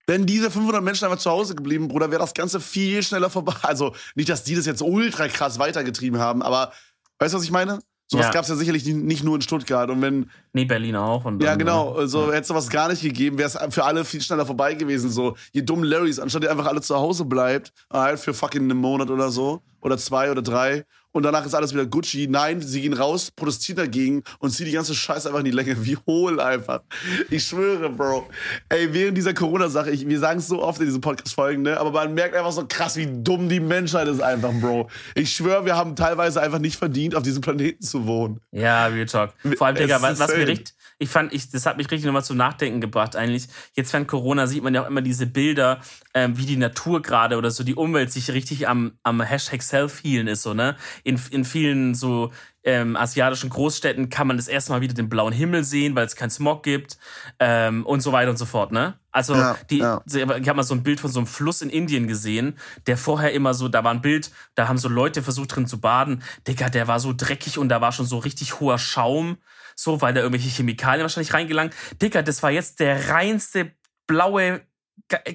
[0.05, 3.53] wenn diese 500 Menschen einfach zu Hause geblieben, Bruder, wäre das Ganze viel schneller vorbei.
[3.63, 6.73] Also, nicht, dass die das jetzt ultra krass weitergetrieben haben, aber
[7.19, 7.79] weißt du, was ich meine?
[8.07, 8.31] Sowas ja.
[8.31, 9.89] gab es ja sicherlich nicht nur in Stuttgart.
[9.89, 10.29] Und wenn.
[10.51, 11.25] Nee, Berlin auch.
[11.25, 11.93] Und ja, genau.
[11.93, 12.27] So also, ja.
[12.27, 15.09] hätte es sowas gar nicht gegeben, wäre es für alle viel schneller vorbei gewesen.
[15.09, 18.77] So, ihr dummen Larrys, anstatt ihr einfach alle zu Hause bleibt, halt für fucking einen
[18.77, 19.63] Monat oder so.
[19.83, 22.27] Oder zwei oder drei und danach ist alles wieder Gucci.
[22.27, 25.75] Nein, sie gehen raus, protestieren dagegen und ziehen die ganze Scheiße einfach in die Länge.
[25.85, 26.81] Wie hohl einfach.
[27.29, 28.27] Ich schwöre, Bro.
[28.69, 31.79] Ey, während dieser Corona-Sache, wir sagen es so oft in diesen Podcast-Folgen, ne?
[31.79, 34.89] aber man merkt einfach so krass, wie dumm die Menschheit ist einfach, Bro.
[35.13, 38.39] Ich schwöre, wir haben teilweise einfach nicht verdient, auf diesem Planeten zu wohnen.
[38.51, 39.33] Ja, Real Talk.
[39.57, 40.73] Vor allem, Digga, was, was mir richtig,
[41.03, 43.47] ich fand, ich, das hat mich richtig nochmal zum Nachdenken gebracht eigentlich.
[43.75, 45.81] Jetzt während Corona sieht man ja auch immer diese Bilder,
[46.13, 50.27] ähm, wie die Natur gerade oder so die Umwelt sich richtig am, am Hashtag Self-Healen
[50.27, 50.77] ist, so, ne?
[51.03, 52.31] In, in vielen so
[52.63, 56.15] ähm, asiatischen Großstädten kann man das erste Mal wieder den blauen Himmel sehen, weil es
[56.15, 56.97] keinen Smog gibt
[57.39, 58.97] ähm, und so weiter und so fort, ne?
[59.11, 60.01] Also ja, die, ja.
[60.07, 63.33] ich habe mal so ein Bild von so einem Fluss in Indien gesehen, der vorher
[63.33, 66.23] immer so, da war ein Bild, da haben so Leute versucht drin zu baden.
[66.47, 69.37] Digga, der war so dreckig und da war schon so richtig hoher Schaum,
[69.75, 71.73] so weil da irgendwelche Chemikalien wahrscheinlich reingelangt.
[72.01, 73.71] Digga, das war jetzt der reinste
[74.07, 74.61] blaue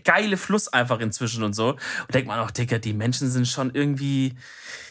[0.05, 1.70] geile Fluss einfach inzwischen und so.
[1.70, 4.34] Und denkt man auch, Digga, die Menschen sind schon irgendwie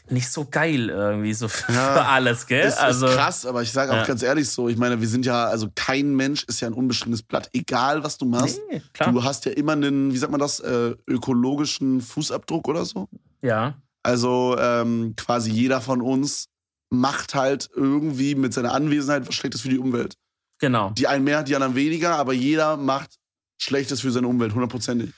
[0.09, 2.65] nicht so geil irgendwie so für, ja, alles, gell?
[2.65, 4.05] Ist, also ist krass, aber ich sage auch ja.
[4.05, 7.23] ganz ehrlich so, ich meine, wir sind ja, also kein Mensch ist ja ein unbestimmtes
[7.23, 8.59] Blatt, egal was du machst.
[8.69, 8.81] Nee.
[9.11, 13.09] Du hast ja immer einen, wie sagt man das, äh, ökologischen Fußabdruck oder so.
[13.41, 13.75] Ja.
[14.03, 16.47] Also ähm, quasi jeder von uns
[16.89, 20.15] macht halt irgendwie mit seiner Anwesenheit was Schlechtes für die Umwelt.
[20.59, 20.91] Genau.
[20.91, 23.17] Die einen mehr, die anderen weniger, aber jeder macht
[23.57, 25.11] Schlechtes für seine Umwelt, hundertprozentig.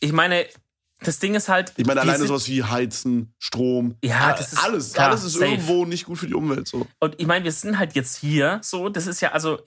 [0.00, 0.46] Ich meine,
[1.04, 1.72] das Ding ist halt.
[1.76, 3.96] Ich meine, alleine sowas wie Heizen, Strom.
[4.02, 4.64] Ja, das ist.
[4.64, 5.46] Alles, klar, alles ist safe.
[5.46, 6.66] irgendwo nicht gut für die Umwelt.
[6.66, 6.86] So.
[6.98, 8.88] Und ich meine, wir sind halt jetzt hier so.
[8.88, 9.60] Das ist ja, also,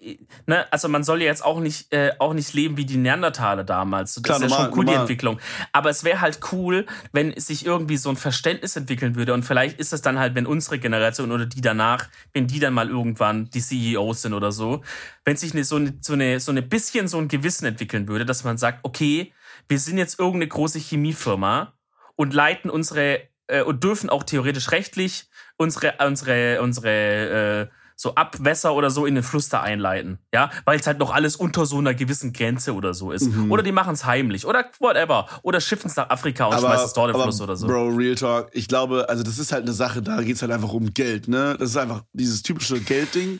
[0.45, 3.63] ne, also man soll ja jetzt auch nicht, äh, auch nicht leben wie die Neandertaler
[3.63, 4.15] damals.
[4.15, 4.95] Das klar, ist ja normal, schon cool, normal.
[4.95, 5.39] die Entwicklung.
[5.71, 9.33] Aber es wäre halt cool, wenn sich irgendwie so ein Verständnis entwickeln würde.
[9.33, 12.73] Und vielleicht ist es dann halt, wenn unsere Generation oder die danach, wenn die dann
[12.73, 14.83] mal irgendwann die CEOs sind oder so,
[15.25, 18.25] wenn sich eine, so, eine, so, eine, so eine bisschen so ein Gewissen entwickeln würde,
[18.25, 19.33] dass man sagt, okay,
[19.67, 21.73] wir sind jetzt irgendeine große Chemiefirma
[22.15, 28.75] und leiten unsere äh, und dürfen auch theoretisch rechtlich unsere unsere unsere äh, so Abwässer
[28.75, 31.79] oder so in den Fluss da einleiten, ja, weil es halt noch alles unter so
[31.79, 33.23] einer gewissen Grenze oder so ist.
[33.23, 33.51] Mhm.
[33.51, 35.25] Oder die machen es heimlich oder whatever.
[35.41, 37.65] Oder schiffen es nach Afrika und schmeißen es dort im Fluss oder so.
[37.65, 40.51] Bro, Real Talk, ich glaube, also das ist halt eine Sache, da geht es halt
[40.51, 41.55] einfach um Geld, ne?
[41.57, 43.39] Das ist einfach dieses typische Geldding.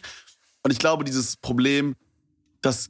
[0.64, 1.96] Und ich glaube, dieses Problem,
[2.64, 2.90] das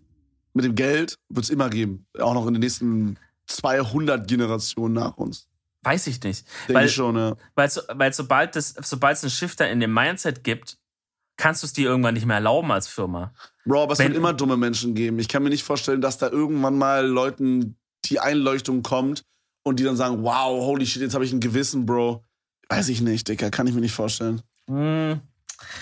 [0.54, 2.08] mit dem Geld wird es immer geben.
[2.18, 5.48] Auch noch in den nächsten 200 Generationen nach uns.
[5.84, 6.46] Weiß ich nicht.
[6.68, 7.36] Denke Weil, schon, ja.
[7.56, 10.78] weil, weil sobald es sobald es einen Shifter in dem Mindset gibt,
[11.38, 13.34] kannst du es dir irgendwann nicht mehr erlauben als Firma.
[13.66, 15.20] Bro, aber es Wenn- wird immer dumme Menschen geben.
[15.20, 19.24] Ich kann mir nicht vorstellen, dass da irgendwann mal Leuten die Einleuchtung kommt
[19.64, 22.24] und die dann sagen, wow, holy shit, jetzt habe ich ein Gewissen, Bro.
[22.70, 24.42] Weiß ich nicht, Dicker, kann ich mir nicht vorstellen.
[24.68, 25.22] Hm.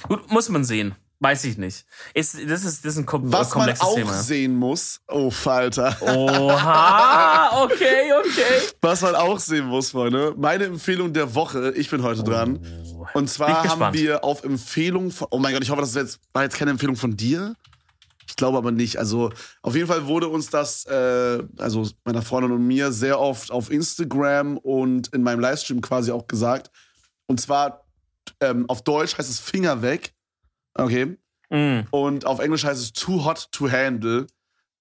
[0.07, 0.95] Gut, muss man sehen.
[1.19, 1.85] Weiß ich nicht.
[2.13, 4.13] Ist, das, ist, das ist ein kom Was man auch Thema.
[4.13, 8.61] sehen muss, oh Falter, Oha, okay, okay.
[8.81, 12.59] was man auch sehen muss, Freunde, meine Empfehlung der Woche, ich bin heute dran.
[12.93, 13.07] Oh.
[13.13, 13.97] Und zwar haben gespannt.
[13.97, 16.97] wir auf Empfehlung von, oh mein Gott, ich hoffe, das jetzt, war jetzt keine Empfehlung
[16.97, 17.55] von dir.
[18.27, 18.97] Ich glaube aber nicht.
[18.97, 23.51] Also auf jeden Fall wurde uns das, äh, also meiner Freundin und mir, sehr oft
[23.51, 26.71] auf Instagram und in meinem Livestream quasi auch gesagt.
[27.27, 27.85] Und zwar
[28.41, 30.14] ähm, auf Deutsch heißt es Finger weg.
[30.75, 31.17] Okay.
[31.49, 31.81] Mm.
[31.91, 34.27] Und auf Englisch heißt es Too Hot to Handle.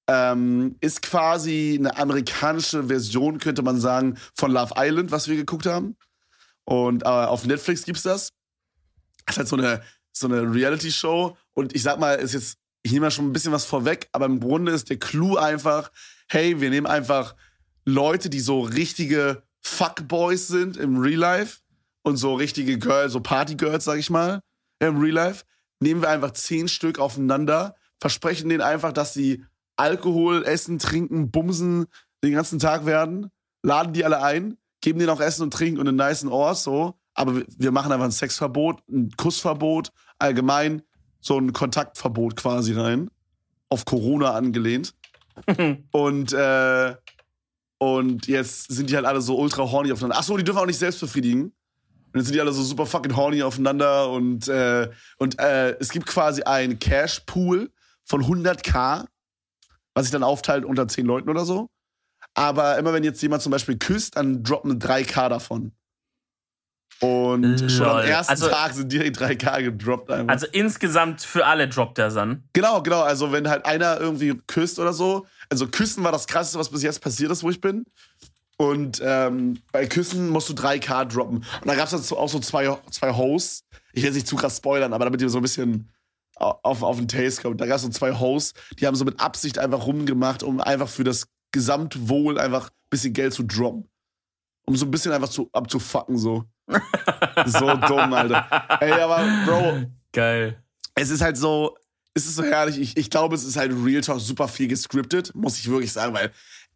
[0.07, 5.67] Ähm, ist quasi eine amerikanische Version, könnte man sagen, von Love Island, was wir geguckt
[5.67, 5.97] haben.
[6.65, 8.31] Und äh, auf Netflix gibt's das.
[9.25, 9.83] Das ist halt so eine,
[10.13, 11.37] so eine Reality-Show.
[11.55, 14.27] Und ich sag mal, ist jetzt, ich nehme mal schon ein bisschen was vorweg, aber
[14.27, 15.91] im Grunde ist der Clou einfach,
[16.29, 17.35] hey, wir nehmen einfach
[17.87, 21.61] Leute, die so richtige Fuckboys sind im Real Life
[22.03, 24.41] und so richtige Girls, so Partygirls, sag ich mal,
[24.81, 25.45] im Real Life.
[25.85, 29.45] Nehmen wir einfach zehn Stück aufeinander, versprechen denen einfach, dass sie
[29.77, 31.85] Alkohol, Essen, Trinken, Bumsen
[32.25, 33.31] den ganzen Tag werden,
[33.63, 36.95] laden die alle ein, geben denen auch Essen und Trinken und einen niceen Ort, so.
[37.13, 40.81] Aber wir- machen einfach ein Sexverbot, ein Kussverbot, allgemein
[41.21, 43.11] so ein Kontaktverbot quasi rein.
[43.69, 44.95] Auf Corona angelehnt.
[45.93, 46.95] und, äh,
[47.77, 50.17] und jetzt sind die halt alle so ultra horny aufeinander.
[50.19, 51.53] Ach so, die dürfen auch nicht selbst befriedigen.
[52.15, 54.89] Und jetzt sind die alle so super fucking horny aufeinander und, äh,
[55.19, 57.73] und äh, es gibt quasi einen Cash-Pool
[58.05, 59.05] von 100k,
[59.95, 61.69] was sich dann aufteilt unter 10 Leuten oder so.
[62.35, 65.73] Aber immer wenn jetzt jemand zum Beispiel küsst, dann droppen 3k davon.
[67.01, 68.05] Und schon am Lol.
[68.05, 70.33] ersten Also- Tag sind direkt 3k gedroppt einfach.
[70.33, 72.45] Also insgesamt für alle droppt der Sun.
[72.53, 73.03] Genau, genau.
[73.03, 75.27] Also wenn halt einer irgendwie küsst oder so.
[75.51, 77.85] Also Küssen war das krasseste, was bis jetzt passiert ist, wo ich bin.
[78.57, 81.39] Und ähm, bei Küssen musst du 3K droppen.
[81.39, 83.65] Und da gab es auch so zwei, zwei Hosts.
[83.93, 85.91] Ich will jetzt nicht zu krass spoilern, aber damit ihr so ein bisschen
[86.37, 87.61] au- auf, auf den Taste kommt.
[87.61, 90.89] Da gab es so zwei Hosts, die haben so mit Absicht einfach rumgemacht, um einfach
[90.89, 93.89] für das Gesamtwohl einfach ein bisschen Geld zu droppen.
[94.67, 96.45] Um so ein bisschen einfach zu, abzufucken, so.
[97.47, 98.47] so dumm, Alter.
[98.81, 99.83] Ey, aber Bro,
[100.13, 100.63] Geil.
[100.95, 101.77] es ist halt so,
[102.15, 102.79] es ist so herrlich.
[102.81, 106.15] Ich, ich glaube, es ist halt Real Talk super viel gescriptet, muss ich wirklich sagen,
[106.15, 106.33] weil,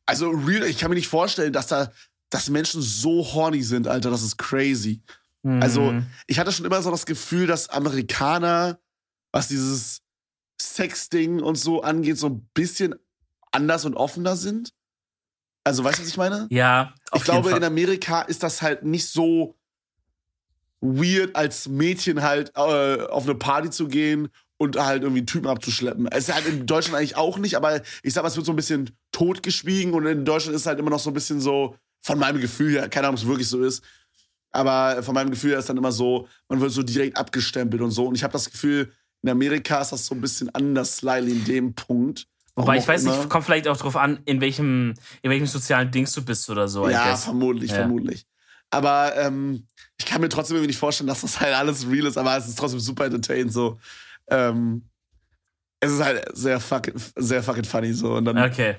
[0.09, 1.93] also Real, ich kann mir nicht vorstellen, dass da,
[2.31, 5.03] dass Menschen so horny sind, Alter, das ist crazy.
[5.45, 6.07] Also, Mhm.
[6.27, 8.79] ich hatte schon immer so das Gefühl, dass Amerikaner,
[9.33, 10.03] was dieses
[10.61, 12.95] Sex-Ding und so angeht, so ein bisschen
[13.53, 14.73] anders und offener sind.
[15.65, 16.47] Also, weißt du, was ich meine?
[16.51, 19.57] Ja, ich glaube, in Amerika ist das halt nicht so
[20.81, 24.29] weird, als Mädchen halt äh, auf eine Party zu gehen
[24.59, 26.07] und halt irgendwie einen Typen abzuschleppen.
[26.09, 28.53] Es ist halt in Deutschland eigentlich auch nicht, aber ich sag mal, es wird so
[28.53, 32.19] ein bisschen totgeschwiegen und in Deutschland ist halt immer noch so ein bisschen so, von
[32.19, 33.83] meinem Gefühl her, keine Ahnung, ob es wirklich so ist,
[34.51, 37.91] aber von meinem Gefühl her ist dann immer so, man wird so direkt abgestempelt und
[37.91, 38.07] so.
[38.07, 38.93] Und ich habe das Gefühl,
[39.23, 42.27] in Amerika ist das so ein bisschen anders, slightly in dem Punkt.
[42.55, 43.29] Wobei ich weiß auch nicht, immer.
[43.29, 46.89] kommt vielleicht auch drauf an, in welchem, in welchem sozialen Dings du bist oder so.
[46.89, 47.77] Ja, vermutlich, Ja.
[47.79, 48.27] vermutlich.
[48.71, 52.19] Aber ähm, ich kann mir trotzdem irgendwie nicht vorstellen, dass das halt alles real ist,
[52.19, 53.79] aber es ist trotzdem super entertained so.
[54.31, 54.89] Ähm,
[55.81, 58.14] es ist halt sehr fucking, sehr fucking funny so.
[58.14, 58.76] Und dann, Okay.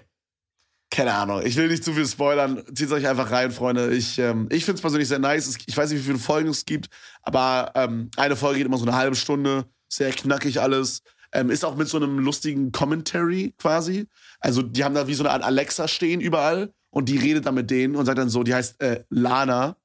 [0.91, 2.64] keine Ahnung, ich will nicht zu viel spoilern.
[2.74, 3.93] Zieht euch einfach rein, Freunde.
[3.93, 5.58] Ich, ähm, ich finde es persönlich sehr nice.
[5.66, 6.89] Ich weiß nicht, wie viele Folgen es gibt,
[7.22, 9.66] aber ähm, eine Folge geht immer so eine halbe Stunde.
[9.88, 11.02] Sehr knackig alles.
[11.32, 14.08] Ähm, ist auch mit so einem lustigen Commentary quasi.
[14.39, 17.54] Also, die haben da wie so eine Art Alexa stehen überall und die redet dann
[17.56, 19.76] mit denen und sagt dann so, die heißt äh, Lana,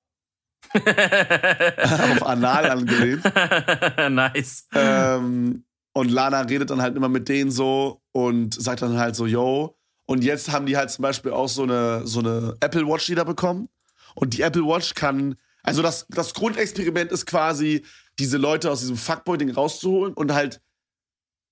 [1.84, 3.22] auf Anal angelehnt.
[4.10, 4.66] nice.
[4.74, 9.26] ähm, und Lana redet dann halt immer mit denen so und sagt dann halt so,
[9.26, 9.76] yo.
[10.06, 13.24] Und jetzt haben die halt zum Beispiel auch so eine, so eine Apple Watch wieder
[13.24, 13.68] bekommen.
[14.14, 17.84] Und die Apple Watch kann, also das, das Grundexperiment ist quasi,
[18.18, 20.60] diese Leute aus diesem Fuckboy-Ding rauszuholen und halt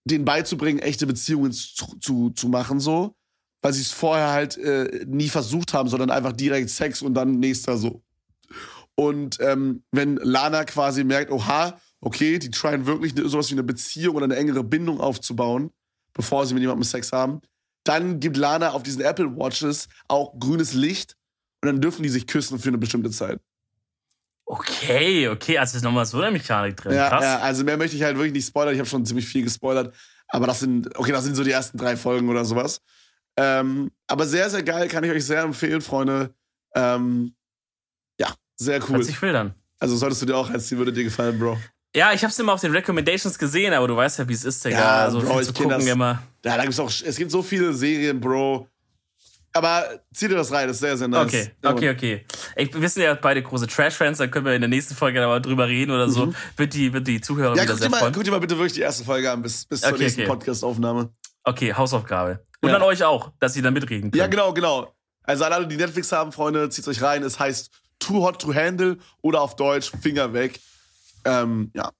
[0.04, 3.16] denen beizubringen, echte Beziehungen zu, zu, zu machen, so.
[3.62, 7.38] Weil sie es vorher halt äh, nie versucht haben, sondern einfach direkt Sex und dann
[7.38, 8.02] nächster so.
[8.94, 14.16] Und ähm, wenn Lana quasi merkt, oha, okay, die tryen wirklich sowas wie eine Beziehung
[14.16, 15.70] oder eine engere Bindung aufzubauen,
[16.12, 17.40] bevor sie mit jemandem Sex haben,
[17.84, 21.16] dann gibt Lana auf diesen Apple Watches auch grünes Licht
[21.62, 23.40] und dann dürfen die sich küssen für eine bestimmte Zeit.
[24.44, 26.92] Okay, okay, also ist nochmal so eine Mechanik drin.
[26.94, 27.22] Ja, Krass.
[27.22, 28.74] ja, also mehr möchte ich halt wirklich nicht spoilern.
[28.74, 29.94] Ich habe schon ziemlich viel gespoilert.
[30.28, 32.80] Aber das sind, okay, das sind so die ersten drei Folgen oder sowas.
[33.36, 36.34] Ähm, aber sehr, sehr geil, kann ich euch sehr empfehlen, Freunde.
[36.74, 37.34] Ähm,
[38.56, 39.02] sehr cool.
[39.02, 39.54] Sich wild an.
[39.78, 41.58] Also solltest du dir auch reinziehen, würde dir gefallen, Bro.
[41.94, 44.64] Ja, ich hab's immer auf den Recommendations gesehen, aber du weißt ja, wie es ist,
[44.64, 44.78] Digga.
[44.78, 45.86] Ja, also Bro, viel ich zu gucken das.
[45.86, 46.22] immer.
[46.44, 48.68] Ja, da gibt's auch, es gibt so viele Serien, Bro.
[49.54, 49.84] Aber
[50.14, 51.26] zieh dir das rein, das ist sehr, sehr nice.
[51.26, 52.24] Okay, okay, okay.
[52.56, 55.26] Ey, wir sind ja beide große Trash-Fans, da können wir in der nächsten Folge da
[55.26, 56.32] mal drüber reden oder so.
[56.56, 57.56] Wird, die, wird die Zuhörer Mhm.
[57.56, 58.12] Ja, wieder guck dir, sehr mal, freuen.
[58.14, 60.30] guck dir mal bitte wirklich die erste Folge an, bis, bis zur Okay, nächsten okay.
[60.30, 61.10] Podcast-Aufnahme.
[61.44, 62.46] Okay, Hausaufgabe.
[62.62, 62.76] Und Ja.
[62.76, 64.16] an euch auch, dass ihr da mitreden könnt.
[64.16, 64.94] Ja, genau, genau.
[65.24, 67.22] Also an alle, die Netflix haben, Freunde, zieht euch rein.
[67.22, 70.60] Es heißt Too Hot to Handle oder auf Deutsch Finger weg.
[71.24, 71.90] Ähm, ja.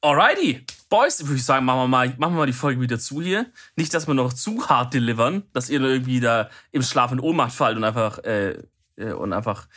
[0.00, 0.66] Alrighty.
[0.88, 3.46] Boys, würde ich sagen, machen wir, mal, machen wir mal die Folge wieder zu hier.
[3.76, 7.52] Nicht, dass wir noch zu hart delivern, dass ihr irgendwie da im Schlaf in Ohnmacht
[7.54, 8.62] fallt und einfach, äh,
[8.96, 9.68] äh, und einfach,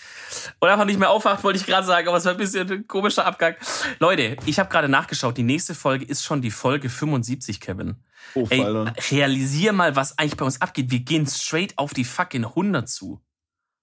[0.59, 2.87] und einfach nicht mehr aufwacht, wollte ich gerade sagen, aber es war ein bisschen ein
[2.87, 3.55] komischer Abgang.
[3.99, 7.95] Leute, ich habe gerade nachgeschaut, die nächste Folge ist schon die Folge 75, Kevin.
[8.33, 8.93] Oh, Ey, Alter.
[9.11, 10.91] realisier mal, was eigentlich bei uns abgeht.
[10.91, 13.21] Wir gehen straight auf die fucking 100 zu.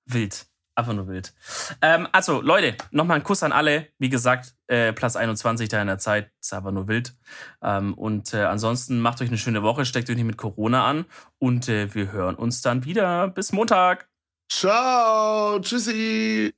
[0.05, 0.47] Wild.
[0.75, 1.35] Einfach nur wild.
[1.83, 3.89] Ähm, also, Leute, nochmal ein Kuss an alle.
[3.99, 6.31] Wie gesagt, äh, Platz 21 da in der Zeit.
[6.41, 7.15] Ist einfach nur wild.
[7.63, 11.05] Ähm, und äh, ansonsten macht euch eine schöne Woche, steckt euch nicht mit Corona an.
[11.39, 13.29] Und äh, wir hören uns dann wieder.
[13.29, 14.09] Bis Montag.
[14.49, 15.59] Ciao.
[15.61, 16.55] Tschüssi.